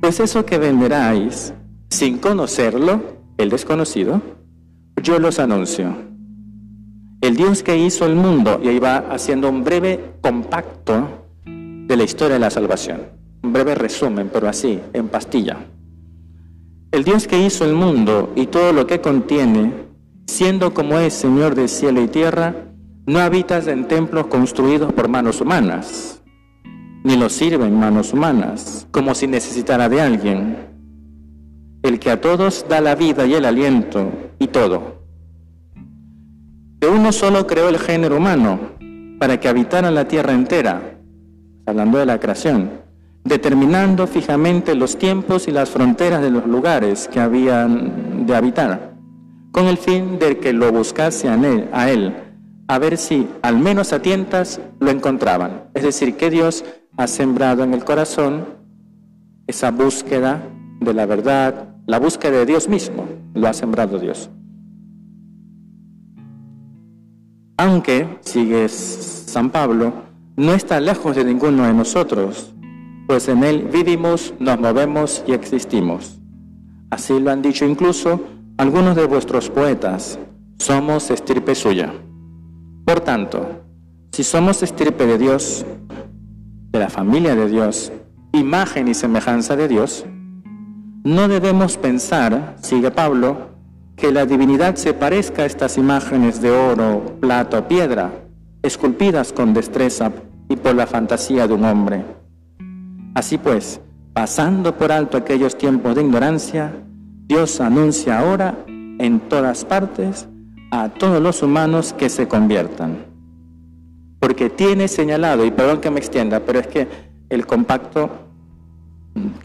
Pues 0.00 0.20
eso 0.20 0.46
que 0.46 0.58
venderáis 0.58 1.52
sin 1.88 2.18
conocerlo, 2.18 3.02
el 3.38 3.50
desconocido, 3.50 4.22
yo 5.02 5.18
los 5.18 5.40
anuncio. 5.40 5.96
El 7.20 7.36
Dios 7.36 7.62
que 7.62 7.76
hizo 7.76 8.06
el 8.06 8.14
mundo, 8.14 8.60
y 8.62 8.68
ahí 8.68 8.78
va 8.78 8.98
haciendo 9.10 9.48
un 9.48 9.64
breve 9.64 10.14
compacto 10.20 11.26
de 11.44 11.96
la 11.96 12.04
historia 12.04 12.34
de 12.34 12.40
la 12.40 12.50
salvación 12.50 13.20
un 13.42 13.52
breve 13.52 13.74
resumen, 13.74 14.30
pero 14.32 14.48
así, 14.48 14.80
en 14.92 15.08
pastilla. 15.08 15.58
El 16.92 17.04
Dios 17.04 17.26
que 17.26 17.38
hizo 17.38 17.64
el 17.64 17.74
mundo 17.74 18.32
y 18.34 18.46
todo 18.46 18.72
lo 18.72 18.86
que 18.86 19.00
contiene, 19.00 19.72
siendo 20.30 20.72
como 20.72 20.98
es 20.98 21.12
Señor 21.12 21.54
de 21.54 21.68
cielo 21.68 22.02
y 22.02 22.08
tierra, 22.08 22.54
no 23.06 23.18
habitas 23.18 23.66
en 23.66 23.88
templos 23.88 24.26
construidos 24.28 24.92
por 24.92 25.08
manos 25.08 25.40
humanas, 25.40 26.22
ni 27.04 27.16
lo 27.16 27.28
sirven 27.28 27.78
manos 27.78 28.12
humanas, 28.12 28.86
como 28.90 29.14
si 29.14 29.26
necesitara 29.26 29.88
de 29.88 30.00
alguien. 30.00 30.56
El 31.82 31.98
que 31.98 32.10
a 32.10 32.20
todos 32.20 32.66
da 32.68 32.80
la 32.80 32.94
vida 32.94 33.26
y 33.26 33.34
el 33.34 33.44
aliento 33.44 34.10
y 34.38 34.46
todo. 34.46 35.00
De 36.78 36.88
uno 36.88 37.12
solo 37.12 37.46
creó 37.46 37.68
el 37.68 37.78
género 37.78 38.16
humano, 38.16 38.58
para 39.18 39.38
que 39.38 39.48
habitara 39.48 39.90
la 39.90 40.06
tierra 40.06 40.32
entera, 40.32 40.98
hablando 41.66 41.98
de 41.98 42.06
la 42.06 42.18
creación 42.18 42.80
determinando 43.24 44.06
fijamente 44.06 44.74
los 44.74 44.96
tiempos 44.96 45.46
y 45.46 45.50
las 45.50 45.70
fronteras 45.70 46.22
de 46.22 46.30
los 46.30 46.46
lugares 46.46 47.08
que 47.08 47.20
habían 47.20 48.26
de 48.26 48.34
habitar, 48.34 48.89
con 49.52 49.66
el 49.66 49.76
fin 49.76 50.18
de 50.18 50.38
que 50.38 50.52
lo 50.52 50.72
buscase 50.72 51.28
a 51.28 51.34
él, 51.34 51.68
a 51.72 51.90
él, 51.90 52.14
a 52.68 52.78
ver 52.78 52.96
si, 52.96 53.28
al 53.42 53.58
menos 53.58 53.92
a 53.92 54.00
tientas, 54.00 54.60
lo 54.78 54.90
encontraban. 54.90 55.64
Es 55.74 55.82
decir, 55.82 56.16
que 56.16 56.30
Dios 56.30 56.64
ha 56.96 57.06
sembrado 57.06 57.64
en 57.64 57.74
el 57.74 57.84
corazón 57.84 58.46
esa 59.46 59.70
búsqueda 59.70 60.42
de 60.80 60.94
la 60.94 61.06
verdad, 61.06 61.74
la 61.86 61.98
búsqueda 61.98 62.38
de 62.38 62.46
Dios 62.46 62.68
mismo, 62.68 63.06
lo 63.34 63.48
ha 63.48 63.52
sembrado 63.52 63.98
Dios. 63.98 64.30
Aunque, 67.56 68.18
sigue 68.20 68.68
San 68.68 69.50
Pablo, 69.50 69.92
no 70.36 70.52
está 70.54 70.80
lejos 70.80 71.16
de 71.16 71.24
ninguno 71.24 71.66
de 71.66 71.74
nosotros, 71.74 72.54
pues 73.06 73.28
en 73.28 73.42
Él 73.42 73.68
vivimos, 73.70 74.32
nos 74.38 74.58
movemos 74.58 75.24
y 75.26 75.32
existimos. 75.32 76.20
Así 76.90 77.18
lo 77.18 77.30
han 77.30 77.42
dicho 77.42 77.64
incluso 77.64 78.20
algunos 78.60 78.94
de 78.94 79.06
vuestros 79.06 79.48
poetas, 79.48 80.18
somos 80.58 81.10
estirpe 81.10 81.54
suya. 81.54 81.94
Por 82.84 83.00
tanto, 83.00 83.62
si 84.12 84.22
somos 84.22 84.62
estirpe 84.62 85.06
de 85.06 85.16
Dios, 85.16 85.64
de 86.70 86.78
la 86.78 86.90
familia 86.90 87.34
de 87.34 87.48
Dios, 87.48 87.90
imagen 88.34 88.88
y 88.88 88.92
semejanza 88.92 89.56
de 89.56 89.66
Dios, 89.66 90.04
no 91.04 91.26
debemos 91.26 91.78
pensar, 91.78 92.56
sigue 92.60 92.90
Pablo, 92.90 93.48
que 93.96 94.12
la 94.12 94.26
divinidad 94.26 94.74
se 94.74 94.92
parezca 94.92 95.44
a 95.44 95.46
estas 95.46 95.78
imágenes 95.78 96.42
de 96.42 96.50
oro, 96.50 97.16
plata 97.18 97.60
o 97.60 97.66
piedra, 97.66 98.12
esculpidas 98.62 99.32
con 99.32 99.54
destreza 99.54 100.12
y 100.50 100.56
por 100.56 100.74
la 100.74 100.86
fantasía 100.86 101.48
de 101.48 101.54
un 101.54 101.64
hombre 101.64 102.04
Así 103.14 103.38
pues, 103.38 103.80
pasando 104.12 104.76
por 104.76 104.92
alto 104.92 105.16
aquellos 105.16 105.56
tiempos 105.56 105.94
de 105.94 106.02
ignorancia, 106.02 106.74
Dios 107.30 107.60
anuncia 107.60 108.18
ahora 108.18 108.56
en 108.66 109.20
todas 109.20 109.64
partes 109.64 110.26
a 110.72 110.88
todos 110.88 111.22
los 111.22 111.44
humanos 111.44 111.92
que 111.92 112.08
se 112.08 112.26
conviertan. 112.26 113.06
Porque 114.18 114.50
tiene 114.50 114.88
señalado, 114.88 115.44
y 115.44 115.52
perdón 115.52 115.80
que 115.80 115.92
me 115.92 116.00
extienda, 116.00 116.40
pero 116.40 116.58
es 116.58 116.66
que 116.66 116.88
el 117.28 117.46
compacto 117.46 118.10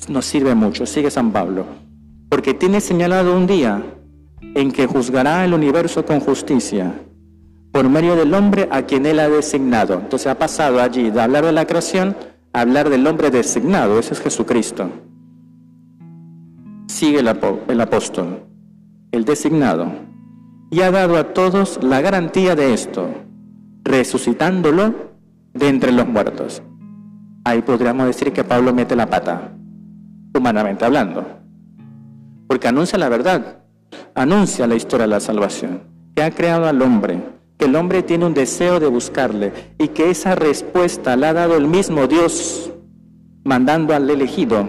nos 0.10 0.26
sirve 0.26 0.56
mucho, 0.56 0.88
sigue 0.88 1.12
San 1.12 1.32
Pablo, 1.32 1.68
porque 2.28 2.56
tiene 2.56 2.82
señalado 2.82 3.38
un 3.38 3.46
día 3.46 3.84
en 4.42 4.72
que 4.72 4.88
juzgará 4.88 5.46
el 5.46 5.54
universo 5.54 6.04
con 6.04 6.22
justicia 6.22 6.92
por 7.72 7.88
medio 7.88 8.16
del 8.16 8.34
hombre 8.34 8.68
a 8.72 8.82
quien 8.82 9.06
él 9.06 9.20
ha 9.20 9.30
designado. 9.30 10.00
Entonces 10.00 10.26
ha 10.26 10.40
pasado 10.40 10.82
allí 10.82 11.12
de 11.12 11.22
hablar 11.22 11.46
de 11.46 11.52
la 11.52 11.68
creación 11.68 12.16
a 12.52 12.62
hablar 12.62 12.90
del 12.90 13.06
hombre 13.06 13.30
designado, 13.30 14.00
ese 14.00 14.16
es 14.16 14.22
Jesucristo. 14.22 14.90
Sigue 16.96 17.20
el, 17.20 17.28
el 17.68 17.82
apóstol, 17.82 18.46
el 19.12 19.26
designado, 19.26 19.92
y 20.72 20.80
ha 20.80 20.92
dado 20.92 21.18
a 21.18 21.34
todos 21.34 21.78
la 21.84 22.00
garantía 22.00 22.56
de 22.56 22.74
esto, 22.74 23.10
resucitándolo 23.84 24.94
de 25.54 25.68
entre 25.68 25.92
los 25.92 26.08
muertos. 26.08 26.64
Ahí 27.44 27.62
podríamos 27.64 28.08
decir 28.08 28.32
que 28.32 28.46
Pablo 28.46 28.74
mete 28.74 28.96
la 28.96 29.10
pata, 29.10 29.52
humanamente 30.34 30.86
hablando, 30.86 31.26
porque 32.48 32.70
anuncia 32.70 32.98
la 32.98 33.10
verdad, 33.10 33.66
anuncia 34.14 34.66
la 34.66 34.76
historia 34.76 35.06
de 35.06 35.12
la 35.12 35.20
salvación, 35.20 35.82
que 36.16 36.24
ha 36.24 36.32
creado 36.32 36.66
al 36.66 36.82
hombre, 36.82 37.22
que 37.58 37.66
el 37.66 37.76
hombre 37.76 38.04
tiene 38.04 38.26
un 38.26 38.34
deseo 38.34 38.80
de 38.80 38.88
buscarle 38.88 39.52
y 39.78 39.90
que 39.90 40.12
esa 40.12 40.36
respuesta 40.36 41.18
la 41.18 41.32
ha 41.32 41.34
dado 41.34 41.58
el 41.58 41.68
mismo 41.68 42.08
Dios 42.08 42.72
mandando 43.44 43.94
al 43.94 44.10
elegido, 44.10 44.66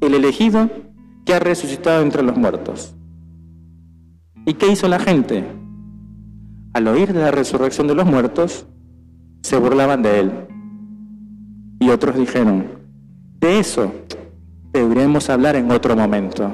el 0.00 0.14
elegido 0.14 0.87
que 1.28 1.34
ha 1.34 1.40
resucitado 1.40 2.00
entre 2.00 2.22
los 2.22 2.38
muertos. 2.38 2.94
¿Y 4.46 4.54
qué 4.54 4.72
hizo 4.72 4.88
la 4.88 4.98
gente? 4.98 5.44
Al 6.72 6.88
oír 6.88 7.12
de 7.12 7.20
la 7.20 7.30
resurrección 7.30 7.86
de 7.86 7.94
los 7.94 8.06
muertos, 8.06 8.64
se 9.42 9.58
burlaban 9.58 10.00
de 10.00 10.20
él. 10.20 10.32
Y 11.80 11.90
otros 11.90 12.16
dijeron, 12.16 12.64
de 13.40 13.58
eso 13.58 13.92
deberíamos 14.72 15.28
hablar 15.28 15.56
en 15.56 15.70
otro 15.70 15.94
momento. 15.94 16.50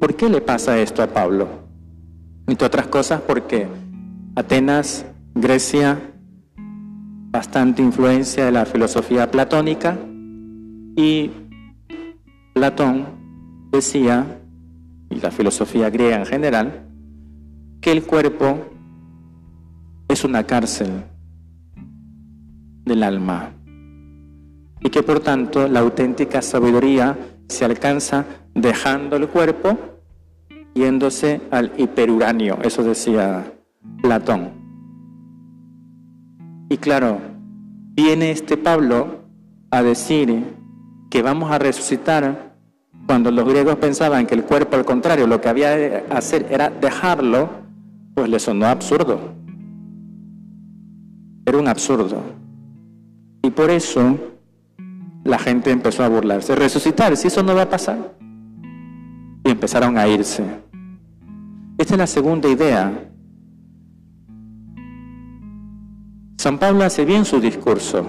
¿Por 0.00 0.16
qué 0.16 0.28
le 0.28 0.40
pasa 0.40 0.76
esto 0.76 1.04
a 1.04 1.06
Pablo? 1.06 1.46
entre 2.48 2.66
otras 2.66 2.88
cosas 2.88 3.20
porque 3.20 3.68
Atenas, 4.34 5.06
Grecia, 5.36 6.00
bastante 7.30 7.80
influencia 7.80 8.46
de 8.46 8.50
la 8.50 8.64
filosofía 8.64 9.30
platónica 9.30 9.96
y 10.96 11.30
Platón 12.58 13.06
decía, 13.70 14.40
y 15.10 15.20
la 15.20 15.30
filosofía 15.30 15.90
griega 15.90 16.16
en 16.16 16.26
general, 16.26 16.88
que 17.80 17.92
el 17.92 18.02
cuerpo 18.02 18.58
es 20.08 20.24
una 20.24 20.42
cárcel 20.42 21.04
del 22.84 23.04
alma 23.04 23.52
y 24.80 24.90
que 24.90 25.04
por 25.04 25.20
tanto 25.20 25.68
la 25.68 25.78
auténtica 25.78 26.42
sabiduría 26.42 27.16
se 27.48 27.64
alcanza 27.64 28.24
dejando 28.56 29.14
el 29.14 29.28
cuerpo 29.28 29.78
yéndose 30.74 31.40
al 31.52 31.70
hiperuranio, 31.76 32.58
eso 32.64 32.82
decía 32.82 33.52
Platón. 34.02 34.50
Y 36.68 36.76
claro, 36.78 37.20
viene 37.94 38.32
este 38.32 38.56
Pablo 38.56 39.20
a 39.70 39.80
decir 39.84 40.58
que 41.10 41.22
vamos 41.22 41.50
a 41.50 41.58
resucitar 41.58 42.47
cuando 43.08 43.30
los 43.30 43.48
griegos 43.48 43.76
pensaban 43.76 44.26
que 44.26 44.34
el 44.34 44.44
cuerpo 44.44 44.76
al 44.76 44.84
contrario 44.84 45.26
lo 45.26 45.40
que 45.40 45.48
había 45.48 45.70
de 45.70 46.04
hacer 46.10 46.46
era 46.50 46.68
dejarlo, 46.68 47.48
pues 48.14 48.28
le 48.28 48.38
sonó 48.38 48.66
absurdo. 48.66 49.18
Era 51.46 51.56
un 51.56 51.68
absurdo. 51.68 52.20
Y 53.42 53.50
por 53.50 53.70
eso 53.70 54.18
la 55.24 55.38
gente 55.38 55.70
empezó 55.70 56.04
a 56.04 56.08
burlarse. 56.08 56.54
Resucitar, 56.54 57.16
si 57.16 57.28
eso 57.28 57.42
no 57.42 57.54
va 57.54 57.62
a 57.62 57.70
pasar. 57.70 58.12
Y 59.42 59.50
empezaron 59.52 59.96
a 59.96 60.06
irse. 60.06 60.44
Esta 61.78 61.94
es 61.94 61.98
la 61.98 62.06
segunda 62.06 62.46
idea. 62.46 62.92
San 66.36 66.58
Pablo 66.58 66.84
hace 66.84 67.06
bien 67.06 67.24
su 67.24 67.40
discurso. 67.40 68.04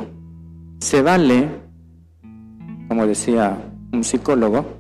Se 0.82 1.02
vale, 1.02 1.48
como 2.90 3.08
decía 3.08 3.58
un 3.94 4.04
psicólogo, 4.04 4.79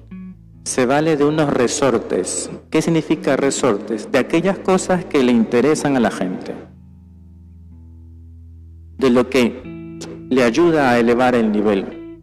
se 0.64 0.86
vale 0.86 1.18
de 1.18 1.26
unos 1.26 1.52
resortes. 1.52 2.50
¿Qué 2.70 2.82
significa 2.82 3.36
resortes? 3.36 4.12
De 4.12 4.20
aquellas 4.20 4.60
cosas 4.60 5.06
que 5.06 5.24
le 5.24 5.32
interesan 5.32 5.96
a 5.96 6.00
la 6.00 6.12
gente. 6.12 6.54
De 8.98 9.10
lo 9.10 9.30
que 9.30 9.62
le 10.30 10.44
ayuda 10.44 10.92
a 10.92 11.00
elevar 11.00 11.36
el 11.36 11.52
nivel. 11.52 12.22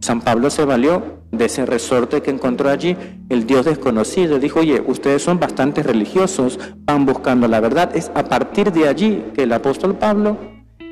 San 0.00 0.20
Pablo 0.20 0.50
se 0.50 0.64
valió 0.64 1.22
de 1.32 1.46
ese 1.46 1.64
resorte 1.64 2.22
que 2.22 2.30
encontró 2.30 2.68
allí 2.68 2.96
el 3.28 3.46
Dios 3.46 3.64
desconocido. 3.64 4.38
Dijo, 4.38 4.60
oye, 4.60 4.82
ustedes 4.86 5.22
son 5.22 5.40
bastante 5.40 5.82
religiosos, 5.82 6.58
van 6.84 7.06
buscando 7.06 7.48
la 7.48 7.60
verdad. 7.60 7.96
Es 7.96 8.10
a 8.14 8.24
partir 8.24 8.70
de 8.72 8.88
allí 8.88 9.24
que 9.34 9.44
el 9.44 9.52
apóstol 9.52 9.94
Pablo 9.94 10.36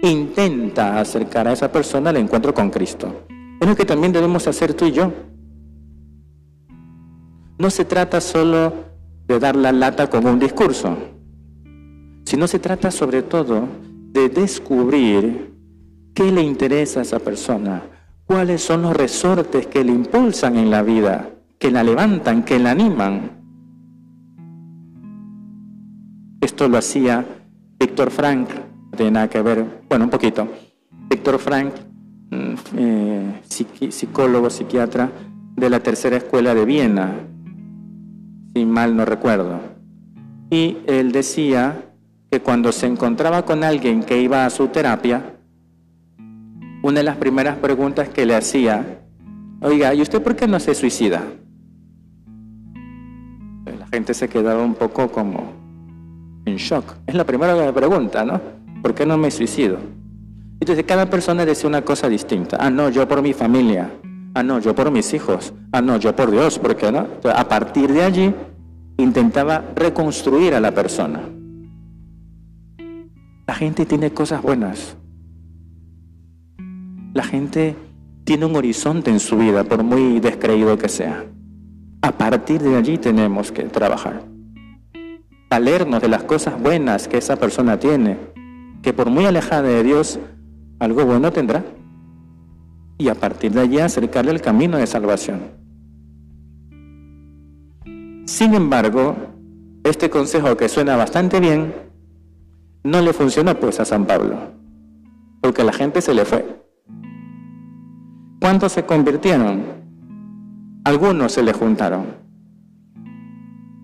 intenta 0.02 0.98
acercar 0.98 1.46
a 1.46 1.52
esa 1.52 1.70
persona 1.70 2.10
al 2.10 2.16
encuentro 2.16 2.54
con 2.54 2.70
Cristo. 2.70 3.26
Es 3.60 3.68
lo 3.68 3.76
que 3.76 3.84
también 3.84 4.12
debemos 4.12 4.46
hacer 4.46 4.72
tú 4.74 4.86
y 4.86 4.92
yo. 4.92 5.12
No 7.60 7.68
se 7.68 7.84
trata 7.84 8.22
solo 8.22 8.72
de 9.28 9.38
dar 9.38 9.54
la 9.54 9.70
lata 9.70 10.08
con 10.08 10.26
un 10.26 10.38
discurso, 10.38 10.96
sino 12.24 12.46
se 12.46 12.58
trata 12.58 12.90
sobre 12.90 13.20
todo 13.20 13.68
de 14.12 14.30
descubrir 14.30 15.52
qué 16.14 16.32
le 16.32 16.40
interesa 16.40 17.00
a 17.00 17.02
esa 17.02 17.18
persona, 17.18 17.82
cuáles 18.24 18.62
son 18.62 18.80
los 18.80 18.96
resortes 18.96 19.66
que 19.66 19.84
le 19.84 19.92
impulsan 19.92 20.56
en 20.56 20.70
la 20.70 20.82
vida, 20.82 21.28
que 21.58 21.70
la 21.70 21.84
levantan, 21.84 22.44
que 22.46 22.58
la 22.58 22.70
animan. 22.70 23.30
Esto 26.40 26.66
lo 26.66 26.78
hacía 26.78 27.26
Víctor 27.78 28.10
Frank, 28.10 28.48
no 28.90 28.96
tiene 28.96 29.10
nada 29.10 29.28
que 29.28 29.42
ver, 29.42 29.82
bueno, 29.86 30.06
un 30.06 30.10
poquito. 30.10 30.48
Víctor 31.10 31.38
Frank, 31.38 31.74
mm, 32.30 32.54
eh, 32.78 33.40
psicólogo, 33.90 34.48
psiquiatra 34.48 35.12
de 35.56 35.68
la 35.68 35.80
tercera 35.80 36.16
escuela 36.16 36.54
de 36.54 36.64
Viena, 36.64 37.26
si 38.54 38.64
mal 38.66 38.96
no 38.96 39.04
recuerdo. 39.04 39.60
Y 40.50 40.78
él 40.86 41.12
decía 41.12 41.84
que 42.30 42.40
cuando 42.40 42.72
se 42.72 42.86
encontraba 42.86 43.44
con 43.44 43.64
alguien 43.64 44.02
que 44.02 44.20
iba 44.20 44.44
a 44.44 44.50
su 44.50 44.68
terapia, 44.68 45.36
una 46.82 47.00
de 47.00 47.04
las 47.04 47.16
primeras 47.16 47.56
preguntas 47.56 48.08
que 48.08 48.26
le 48.26 48.34
hacía, 48.34 49.02
oiga, 49.60 49.92
¿y 49.94 50.02
usted 50.02 50.22
por 50.22 50.36
qué 50.36 50.46
no 50.46 50.58
se 50.58 50.74
suicida? 50.74 51.22
La 53.78 53.86
gente 53.88 54.14
se 54.14 54.28
quedaba 54.28 54.62
un 54.62 54.74
poco 54.74 55.10
como 55.10 55.52
en 56.46 56.56
shock. 56.56 56.94
Es 57.06 57.14
la 57.14 57.24
primera 57.24 57.72
pregunta, 57.72 58.24
¿no? 58.24 58.40
¿Por 58.82 58.94
qué 58.94 59.04
no 59.04 59.18
me 59.18 59.30
suicido? 59.30 59.78
Entonces 60.60 60.84
cada 60.84 61.06
persona 61.06 61.44
decía 61.44 61.68
una 61.68 61.82
cosa 61.82 62.08
distinta. 62.08 62.56
Ah, 62.60 62.70
no, 62.70 62.88
yo 62.88 63.06
por 63.08 63.22
mi 63.22 63.32
familia. 63.32 63.90
Ah, 64.40 64.42
no, 64.42 64.58
yo 64.58 64.74
por 64.74 64.90
mis 64.90 65.12
hijos. 65.12 65.52
Ah, 65.70 65.82
no, 65.82 65.98
yo 65.98 66.16
por 66.16 66.30
Dios. 66.30 66.58
¿Por 66.58 66.74
qué 66.74 66.90
no? 66.90 67.06
a 67.28 67.46
partir 67.46 67.92
de 67.92 68.02
allí 68.02 68.34
intentaba 68.96 69.62
reconstruir 69.76 70.54
a 70.54 70.60
la 70.60 70.70
persona. 70.72 71.20
La 73.46 73.54
gente 73.54 73.84
tiene 73.84 74.12
cosas 74.12 74.40
buenas. 74.40 74.96
La 77.12 77.22
gente 77.22 77.76
tiene 78.24 78.46
un 78.46 78.56
horizonte 78.56 79.10
en 79.10 79.20
su 79.20 79.36
vida, 79.36 79.62
por 79.62 79.82
muy 79.82 80.20
descreído 80.20 80.78
que 80.78 80.88
sea. 80.88 81.26
A 82.00 82.12
partir 82.12 82.62
de 82.62 82.76
allí 82.76 82.96
tenemos 82.96 83.52
que 83.52 83.64
trabajar. 83.64 84.22
Valernos 85.50 86.00
de 86.00 86.08
las 86.08 86.22
cosas 86.22 86.58
buenas 86.58 87.08
que 87.08 87.18
esa 87.18 87.36
persona 87.36 87.78
tiene, 87.78 88.16
que 88.80 88.94
por 88.94 89.10
muy 89.10 89.26
alejada 89.26 89.68
de 89.68 89.82
Dios, 89.82 90.18
algo 90.78 91.04
bueno 91.04 91.30
tendrá. 91.30 91.62
Y 93.00 93.08
a 93.08 93.14
partir 93.14 93.50
de 93.52 93.62
allí 93.62 93.78
acercarle 93.78 94.30
el 94.30 94.42
camino 94.42 94.76
de 94.76 94.86
salvación. 94.86 95.40
Sin 98.26 98.52
embargo, 98.52 99.16
este 99.84 100.10
consejo 100.10 100.54
que 100.58 100.68
suena 100.68 100.96
bastante 100.96 101.40
bien, 101.40 101.72
no 102.84 103.00
le 103.00 103.14
funcionó 103.14 103.58
pues 103.58 103.80
a 103.80 103.86
San 103.86 104.04
Pablo, 104.04 104.36
porque 105.40 105.64
la 105.64 105.72
gente 105.72 106.02
se 106.02 106.12
le 106.12 106.26
fue. 106.26 106.44
¿Cuántos 108.38 108.72
se 108.72 108.84
convirtieron? 108.84 109.62
Algunos 110.84 111.32
se 111.32 111.42
le 111.42 111.54
juntaron. 111.54 112.04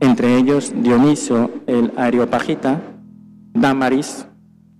Entre 0.00 0.36
ellos 0.36 0.74
Dionisio 0.76 1.50
el 1.66 1.90
Areopagita, 1.96 2.82
Damaris 3.54 4.26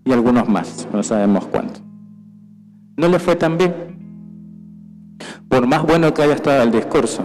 y 0.05 0.13
algunos 0.13 0.47
más, 0.47 0.87
no 0.93 1.03
sabemos 1.03 1.47
cuántos. 1.47 1.83
No 2.99 3.09
le 3.09 3.19
fue 3.19 3.35
tan 3.35 3.57
bien. 3.57 3.96
Por 5.57 5.67
más 5.67 5.85
bueno 5.85 6.13
que 6.13 6.21
haya 6.21 6.35
estado 6.35 6.63
el 6.63 6.71
discurso. 6.71 7.25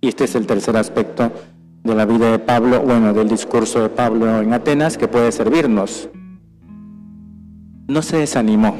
Y 0.00 0.08
este 0.08 0.24
es 0.24 0.34
el 0.36 0.46
tercer 0.46 0.74
aspecto 0.78 1.30
de 1.84 1.94
la 1.94 2.06
vida 2.06 2.30
de 2.30 2.38
Pablo, 2.38 2.80
bueno, 2.80 3.12
del 3.12 3.28
discurso 3.28 3.82
de 3.82 3.90
Pablo 3.90 4.40
en 4.40 4.54
Atenas, 4.54 4.96
que 4.96 5.06
puede 5.06 5.30
servirnos. 5.32 6.08
No 7.88 8.00
se 8.00 8.16
desanimó, 8.16 8.74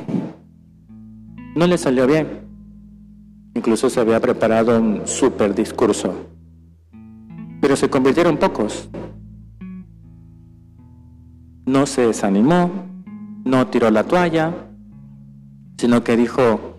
no 1.54 1.66
le 1.66 1.76
salió 1.76 2.06
bien. 2.06 2.46
Incluso 3.54 3.90
se 3.90 4.00
había 4.00 4.20
preparado 4.20 4.80
un 4.80 5.02
super 5.06 5.54
discurso, 5.54 6.14
pero 7.60 7.76
se 7.76 7.90
convirtieron 7.90 8.38
pocos. 8.38 8.88
No 11.66 11.84
se 11.84 12.06
desanimó, 12.06 12.70
no 13.44 13.66
tiró 13.66 13.90
la 13.90 14.04
toalla, 14.04 14.54
sino 15.76 16.02
que 16.02 16.16
dijo, 16.16 16.75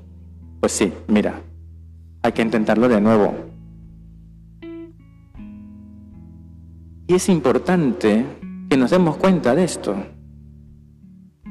pues 0.67 0.79
sí, 0.79 0.91
mira, 1.07 1.39
hay 2.23 2.33
que 2.33 2.41
intentarlo 2.41 2.89
de 2.89 2.99
nuevo. 2.99 3.33
Y 7.07 7.13
es 7.13 7.29
importante 7.29 8.25
que 8.69 8.75
nos 8.75 8.91
demos 8.91 9.15
cuenta 9.15 9.55
de 9.55 9.63
esto. 9.63 9.95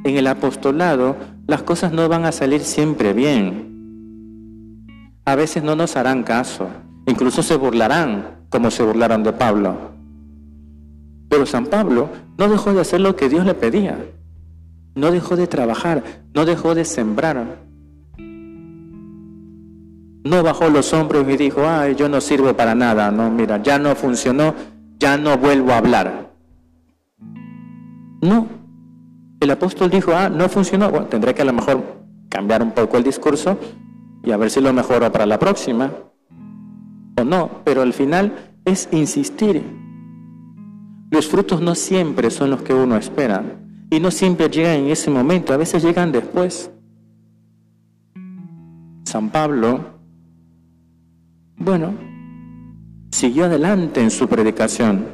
En 0.05 0.19
el 0.19 0.27
apostolado 0.27 1.17
las 1.47 1.63
cosas 1.63 1.93
no 1.93 2.07
van 2.11 2.27
a 2.27 2.33
salir 2.33 2.61
siempre 2.61 3.15
bien. 3.15 3.73
A 5.25 5.35
veces 5.35 5.63
no 5.63 5.77
nos 5.77 5.97
harán 5.97 6.23
caso, 6.23 6.69
incluso 7.07 7.43
se 7.43 7.57
burlarán 7.57 8.45
como 8.51 8.71
se 8.71 8.83
burlaron 8.83 9.23
de 9.23 9.33
Pablo. 9.33 9.79
Pero 11.31 11.47
San 11.47 11.65
Pablo 11.65 12.11
no 12.37 12.51
dejó 12.51 12.75
de 12.75 12.83
hacer 12.83 13.01
lo 13.01 13.17
que 13.17 13.31
Dios 13.31 13.47
le 13.47 13.55
pedía. 13.55 13.97
No 14.95 15.11
dejó 15.11 15.37
de 15.37 15.47
trabajar, 15.47 16.05
no 16.35 16.45
dejó 16.45 16.75
de 16.75 16.85
sembrar. 16.85 17.65
No 20.27 20.43
bajó 20.43 20.69
los 20.69 20.93
hombros 20.93 21.25
y 21.29 21.37
dijo, 21.37 21.63
ay, 21.65 21.95
yo 21.95 22.09
no 22.09 22.21
sirvo 22.21 22.53
para 22.57 22.75
nada. 22.75 23.13
No, 23.13 23.31
mira, 23.31 23.63
ya 23.63 23.79
no 23.79 23.95
funcionó, 23.95 24.55
ya 24.99 25.17
no 25.17 25.39
vuelvo 25.39 25.71
a 25.71 25.79
hablar. 25.79 26.33
No. 28.23 28.49
El 29.39 29.51
apóstol 29.53 29.89
dijo, 29.89 30.13
ah, 30.13 30.29
no 30.29 30.49
funcionó, 30.49 30.91
bueno, 30.91 31.07
tendré 31.07 31.33
que 31.33 31.43
a 31.43 31.45
lo 31.45 31.53
mejor 31.53 31.81
cambiar 32.29 32.61
un 32.61 32.73
poco 32.73 32.97
el 32.97 33.05
discurso 33.05 33.57
y 34.25 34.33
a 34.33 34.37
ver 34.37 34.51
si 34.51 34.61
lo 34.61 34.73
mejoro 34.73 35.13
para 35.13 35.27
la 35.27 35.39
próxima. 35.39 35.93
O 37.21 37.23
no, 37.25 37.63
pero 37.63 37.83
al 37.83 37.93
final 37.93 38.33
es 38.65 38.89
insistir. 38.91 39.63
Los 41.13 41.29
frutos 41.29 41.61
no 41.61 41.77
siempre 41.77 42.31
son 42.31 42.51
los 42.51 42.63
que 42.63 42.75
uno 42.75 42.97
espera 42.97 43.45
y 43.91 44.01
no 44.01 44.11
siempre 44.11 44.49
llegan 44.49 44.75
en 44.79 44.89
ese 44.89 45.09
momento, 45.09 45.53
a 45.53 45.57
veces 45.57 45.85
llegan 45.85 46.11
después. 46.11 46.73
San 49.05 49.31
Pablo, 49.31 49.96
bueno, 51.59 51.95
siguió 53.11 53.47
adelante 53.47 54.01
en 54.01 54.11
su 54.11 54.29
predicación. 54.29 55.07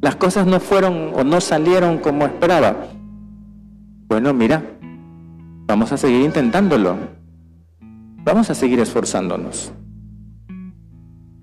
Las 0.00 0.16
cosas 0.16 0.46
no 0.46 0.60
fueron 0.60 1.12
o 1.14 1.24
no 1.24 1.40
salieron 1.40 1.98
como 1.98 2.24
esperaba. 2.24 2.76
Bueno, 4.06 4.32
mira, 4.32 4.62
vamos 5.66 5.92
a 5.92 5.96
seguir 5.96 6.22
intentándolo. 6.22 6.96
Vamos 8.24 8.50
a 8.50 8.54
seguir 8.54 8.80
esforzándonos. 8.80 9.72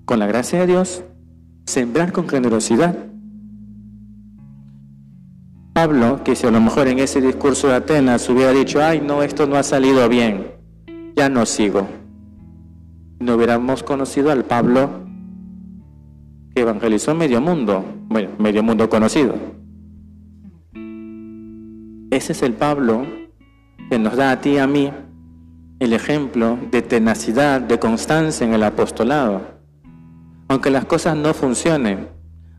Con 0.04 0.18
la 0.18 0.26
gracia 0.26 0.60
de 0.60 0.66
Dios, 0.66 1.04
sembrar 1.66 2.12
con 2.12 2.28
generosidad. 2.28 2.96
Pablo, 5.74 6.22
que 6.24 6.34
si 6.34 6.46
a 6.46 6.50
lo 6.50 6.60
mejor 6.60 6.88
en 6.88 6.98
ese 7.00 7.20
discurso 7.20 7.68
de 7.68 7.74
Atenas 7.74 8.28
hubiera 8.30 8.52
dicho, 8.52 8.82
ay, 8.82 9.00
no, 9.00 9.22
esto 9.22 9.46
no 9.46 9.56
ha 9.56 9.62
salido 9.62 10.08
bien, 10.08 10.52
ya 11.14 11.28
no 11.28 11.44
sigo. 11.44 11.86
No 13.18 13.34
hubiéramos 13.34 13.82
conocido 13.82 14.30
al 14.30 14.44
Pablo 14.44 15.06
evangelizó 16.54 17.14
medio 17.14 17.40
mundo, 17.40 17.84
bueno, 18.08 18.30
medio 18.38 18.62
mundo 18.62 18.88
conocido. 18.88 19.34
Ese 22.10 22.32
es 22.32 22.42
el 22.42 22.54
Pablo 22.54 23.06
que 23.90 23.98
nos 23.98 24.16
da 24.16 24.32
a 24.32 24.40
ti 24.40 24.52
y 24.52 24.58
a 24.58 24.66
mí 24.66 24.90
el 25.78 25.92
ejemplo 25.92 26.58
de 26.70 26.80
tenacidad, 26.80 27.60
de 27.60 27.78
constancia 27.78 28.46
en 28.46 28.54
el 28.54 28.62
apostolado. 28.62 29.42
Aunque 30.48 30.70
las 30.70 30.86
cosas 30.86 31.16
no 31.16 31.34
funcionen, 31.34 32.08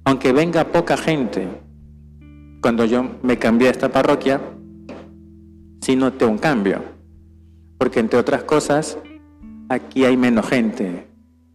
aunque 0.05 0.31
venga 0.31 0.65
poca 0.65 0.95
gente, 0.95 1.47
cuando 2.61 2.85
yo 2.85 3.03
me 3.23 3.39
cambié 3.39 3.69
a 3.69 3.71
esta 3.71 3.89
parroquia, 3.89 4.39
sí 5.81 5.95
noté 5.95 6.25
un 6.25 6.37
cambio, 6.37 6.83
porque 7.79 7.99
entre 7.99 8.19
otras 8.19 8.43
cosas, 8.43 8.99
aquí 9.69 10.05
hay 10.05 10.17
menos 10.17 10.47
gente, 10.47 11.07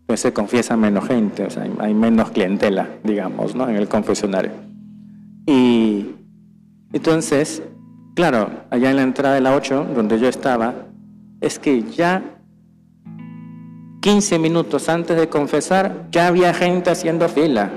pues 0.07 0.21
se 0.21 0.33
confiesa 0.33 0.77
menos 0.77 1.07
gente, 1.07 1.45
o 1.45 1.51
sea, 1.51 1.67
hay 1.79 1.95
menos 1.95 2.31
clientela, 2.31 2.89
digamos, 3.03 3.55
¿no? 3.55 3.69
En 3.69 3.77
el 3.77 3.89
confesionario. 3.89 4.53
Y 5.47 6.07
entonces, 6.93 7.63
claro, 8.15 8.51
allá 8.71 8.91
en 8.91 8.97
la 8.97 9.03
entrada 9.03 9.35
de 9.35 9.41
la 9.41 9.55
8, 9.55 9.89
donde 9.95 10.19
yo 10.19 10.29
estaba, 10.29 10.75
es 11.41 11.59
que 11.59 11.83
ya 11.83 12.23
15 14.03 14.39
minutos 14.39 14.89
antes 14.89 15.17
de 15.17 15.29
confesar, 15.29 16.09
ya 16.11 16.27
había 16.27 16.53
gente 16.53 16.91
haciendo 16.91 17.29
fila. 17.29 17.71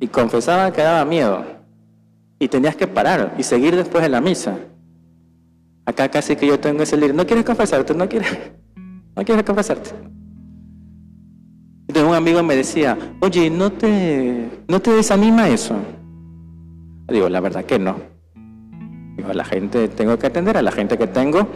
Y 0.00 0.08
confesaba 0.08 0.72
que 0.72 0.82
daba 0.82 1.04
miedo. 1.04 1.44
Y 2.38 2.48
tenías 2.48 2.76
que 2.76 2.86
parar 2.86 3.34
y 3.38 3.42
seguir 3.42 3.76
después 3.76 4.02
de 4.02 4.10
la 4.10 4.20
misa. 4.20 4.58
Acá 5.86 6.10
casi 6.10 6.36
que 6.36 6.46
yo 6.46 6.58
tengo 6.58 6.82
ese 6.82 6.96
libro. 6.96 7.14
¿No 7.14 7.24
quieres 7.24 7.44
confesarte? 7.44 7.94
¿No 7.94 8.08
quieres? 8.08 8.36
¿No 9.16 9.24
quieres 9.24 9.44
confesarte? 9.44 9.90
Entonces 11.88 12.10
un 12.10 12.14
amigo 12.14 12.42
me 12.42 12.54
decía, 12.54 12.98
oye, 13.20 13.48
¿no 13.48 13.72
te, 13.72 14.50
¿no 14.68 14.80
te 14.80 14.90
desanima 14.92 15.48
eso? 15.48 15.74
Digo, 17.08 17.28
la 17.30 17.40
verdad 17.40 17.64
que 17.64 17.78
no. 17.78 17.96
Digo, 19.16 19.32
la 19.32 19.44
gente, 19.44 19.88
tengo 19.88 20.18
que 20.18 20.26
atender 20.26 20.58
a 20.58 20.62
la 20.62 20.70
gente 20.70 20.98
que 20.98 21.06
tengo, 21.06 21.48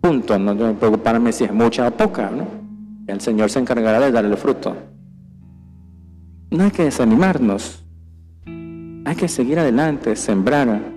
punto. 0.00 0.36
No 0.38 0.56
tengo 0.56 0.70
que 0.70 0.78
preocuparme 0.78 1.32
si 1.32 1.44
es 1.44 1.52
mucha 1.52 1.86
o 1.86 1.90
poca, 1.92 2.30
¿no? 2.30 2.48
El 3.06 3.20
Señor 3.20 3.50
se 3.50 3.60
encargará 3.60 4.00
de 4.00 4.10
darle 4.10 4.30
el 4.30 4.36
fruto. 4.36 4.74
No 6.50 6.64
hay 6.64 6.70
que 6.72 6.84
desanimarnos. 6.84 7.84
Hay 8.46 9.14
que 9.16 9.28
seguir 9.28 9.60
adelante, 9.60 10.16
sembrar. 10.16 10.95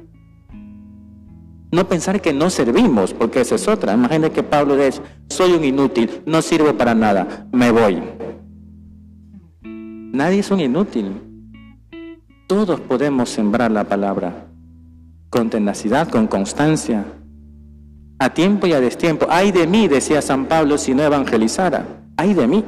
No 1.72 1.88
pensar 1.88 2.20
que 2.22 2.34
no 2.34 2.50
servimos, 2.50 3.14
porque 3.14 3.42
esa 3.42 3.56
es 3.56 3.68
otra. 3.68 3.94
Imagínate 3.94 4.34
que 4.34 4.44
Pablo 4.44 4.76
dice, 4.76 5.02
soy 5.30 5.54
un 5.54 5.64
inútil, 5.64 6.22
no 6.26 6.42
sirvo 6.42 6.74
para 6.74 6.96
nada, 6.96 7.48
me 7.52 7.72
voy. 7.72 8.02
Nadie 9.62 10.40
es 10.40 10.50
un 10.50 10.60
inútil. 10.60 11.12
Todos 12.48 12.80
podemos 12.80 13.30
sembrar 13.30 13.72
la 13.72 13.84
palabra 13.84 14.48
con 15.30 15.52
tenacidad, 15.52 16.10
con 16.10 16.26
constancia, 16.26 17.06
a 18.18 18.34
tiempo 18.34 18.66
y 18.66 18.74
a 18.74 18.82
destiempo. 18.82 19.28
Ay 19.30 19.52
de 19.52 19.68
mí, 19.68 19.88
decía 19.88 20.22
San 20.22 20.46
Pablo, 20.46 20.78
si 20.78 20.94
no 20.94 21.04
evangelizara. 21.04 21.86
Ay 22.18 22.34
de 22.34 22.48
mí. 22.48 22.66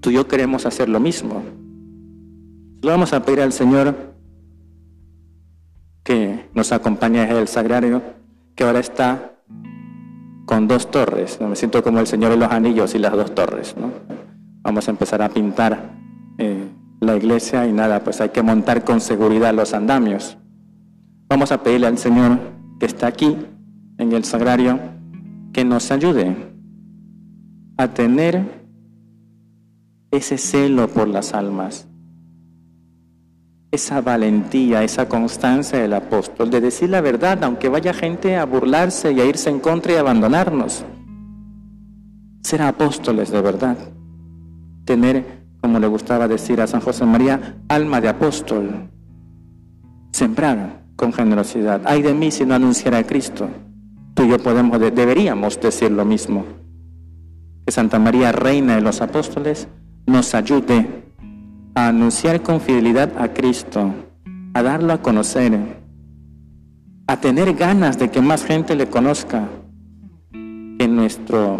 Tú 0.00 0.10
y 0.10 0.14
yo 0.14 0.28
queremos 0.28 0.66
hacer 0.66 0.88
lo 0.88 1.00
mismo. 1.00 1.42
Le 2.82 2.90
vamos 2.90 3.12
a 3.12 3.22
pedir 3.22 3.40
al 3.40 3.52
Señor 3.52 4.14
que 6.04 6.31
nos 6.54 6.72
acompañe 6.72 7.22
en 7.22 7.36
el 7.36 7.48
sagrario, 7.48 8.02
que 8.54 8.64
ahora 8.64 8.80
está 8.80 9.32
con 10.46 10.68
dos 10.68 10.90
torres. 10.90 11.40
Me 11.40 11.56
siento 11.56 11.82
como 11.82 12.00
el 12.00 12.06
Señor 12.06 12.30
de 12.30 12.36
los 12.36 12.50
Anillos 12.50 12.94
y 12.94 12.98
las 12.98 13.12
dos 13.12 13.34
torres. 13.34 13.74
¿no? 13.76 13.90
vamos 14.62 14.88
a 14.88 14.90
empezar 14.92 15.22
a 15.22 15.28
pintar 15.28 15.90
eh, 16.38 16.68
la 17.00 17.16
iglesia 17.16 17.66
y 17.66 17.72
nada, 17.72 18.02
pues 18.04 18.20
hay 18.20 18.30
que 18.30 18.42
montar 18.42 18.84
con 18.84 19.00
seguridad 19.00 19.52
los 19.52 19.74
andamios. 19.74 20.38
Vamos 21.28 21.52
a 21.52 21.62
pedirle 21.62 21.88
al 21.88 21.98
Señor 21.98 22.38
que 22.78 22.86
está 22.86 23.08
aquí 23.08 23.36
en 23.98 24.12
el 24.12 24.24
sagrario 24.24 24.78
que 25.52 25.64
nos 25.64 25.90
ayude 25.90 26.36
a 27.76 27.88
tener 27.88 28.62
ese 30.10 30.38
celo 30.38 30.88
por 30.88 31.08
las 31.08 31.34
almas, 31.34 31.88
esa 33.72 34.00
valentía, 34.00 34.84
esa 34.84 35.08
constancia 35.08 35.80
del 35.80 35.94
apóstol 35.94 36.50
de 36.50 36.60
decir 36.60 36.90
la 36.90 37.00
verdad, 37.00 37.42
aunque 37.42 37.68
vaya 37.68 37.92
gente 37.92 38.36
a 38.36 38.44
burlarse 38.44 39.12
y 39.12 39.20
a 39.20 39.24
irse 39.24 39.50
en 39.50 39.58
contra 39.58 39.92
y 39.92 39.96
abandonarnos. 39.96 40.84
Ser 42.42 42.62
apóstoles 42.62 43.30
de 43.30 43.40
verdad 43.40 43.76
tener, 44.84 45.44
como 45.60 45.78
le 45.78 45.86
gustaba 45.86 46.28
decir 46.28 46.60
a 46.60 46.66
San 46.66 46.80
José 46.80 47.04
María, 47.04 47.56
alma 47.68 48.00
de 48.00 48.08
apóstol, 48.08 48.90
sembrar 50.12 50.82
con 50.96 51.12
generosidad. 51.12 51.82
Ay 51.84 52.02
de 52.02 52.14
mí 52.14 52.30
si 52.30 52.44
no 52.44 52.54
anunciara 52.54 52.98
a 52.98 53.04
Cristo. 53.04 53.48
Tú 54.14 54.24
y 54.24 54.28
yo 54.28 54.38
podemos, 54.38 54.78
deberíamos 54.78 55.60
decir 55.60 55.90
lo 55.90 56.04
mismo. 56.04 56.44
Que 57.64 57.72
Santa 57.72 57.98
María, 57.98 58.32
Reina 58.32 58.74
de 58.74 58.82
los 58.82 59.00
Apóstoles, 59.00 59.68
nos 60.06 60.34
ayude 60.34 61.01
a 61.74 61.88
anunciar 61.88 62.42
con 62.42 62.60
fidelidad 62.60 63.10
a 63.18 63.28
Cristo, 63.28 63.92
a 64.54 64.62
darlo 64.62 64.92
a 64.92 64.98
conocer, 64.98 65.58
a 67.06 67.16
tener 67.16 67.54
ganas 67.54 67.98
de 67.98 68.10
que 68.10 68.20
más 68.20 68.44
gente 68.44 68.74
le 68.76 68.88
conozca, 68.88 69.48
que 70.32 70.88
nuestro 70.88 71.58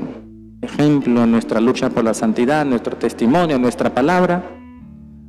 ejemplo, 0.61 1.27
nuestra 1.27 1.61
lucha 1.61 1.91
por 1.91 2.05
la 2.05 2.15
santidad, 2.15 2.65
nuestro 2.65 2.97
testimonio, 2.97 3.59
nuestra 3.59 3.95
palabra, 3.95 4.43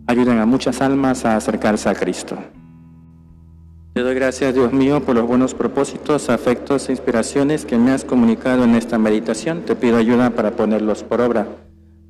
ayuden 0.08 0.40
a 0.40 0.46
muchas 0.46 0.82
almas 0.82 1.26
a 1.26 1.38
acercarse 1.38 1.90
a 1.90 1.96
Cristo. 1.96 2.38
Te 3.94 4.02
doy 4.02 4.16
gracias, 4.16 4.54
Dios 4.54 4.74
mío, 4.74 5.04
por 5.04 5.16
los 5.16 5.28
buenos 5.28 5.54
propósitos, 5.54 6.30
afectos 6.30 6.90
e 6.90 6.94
inspiraciones 6.94 7.64
que 7.64 7.78
me 7.78 7.92
has 7.92 8.04
comunicado 8.04 8.64
en 8.64 8.76
esta 8.76 8.98
meditación. 8.98 9.62
Te 9.62 9.76
pido 9.76 9.98
ayuda 9.98 10.32
para 10.32 10.52
ponerlos 10.52 11.04
por 11.04 11.22
obra. 11.22 11.48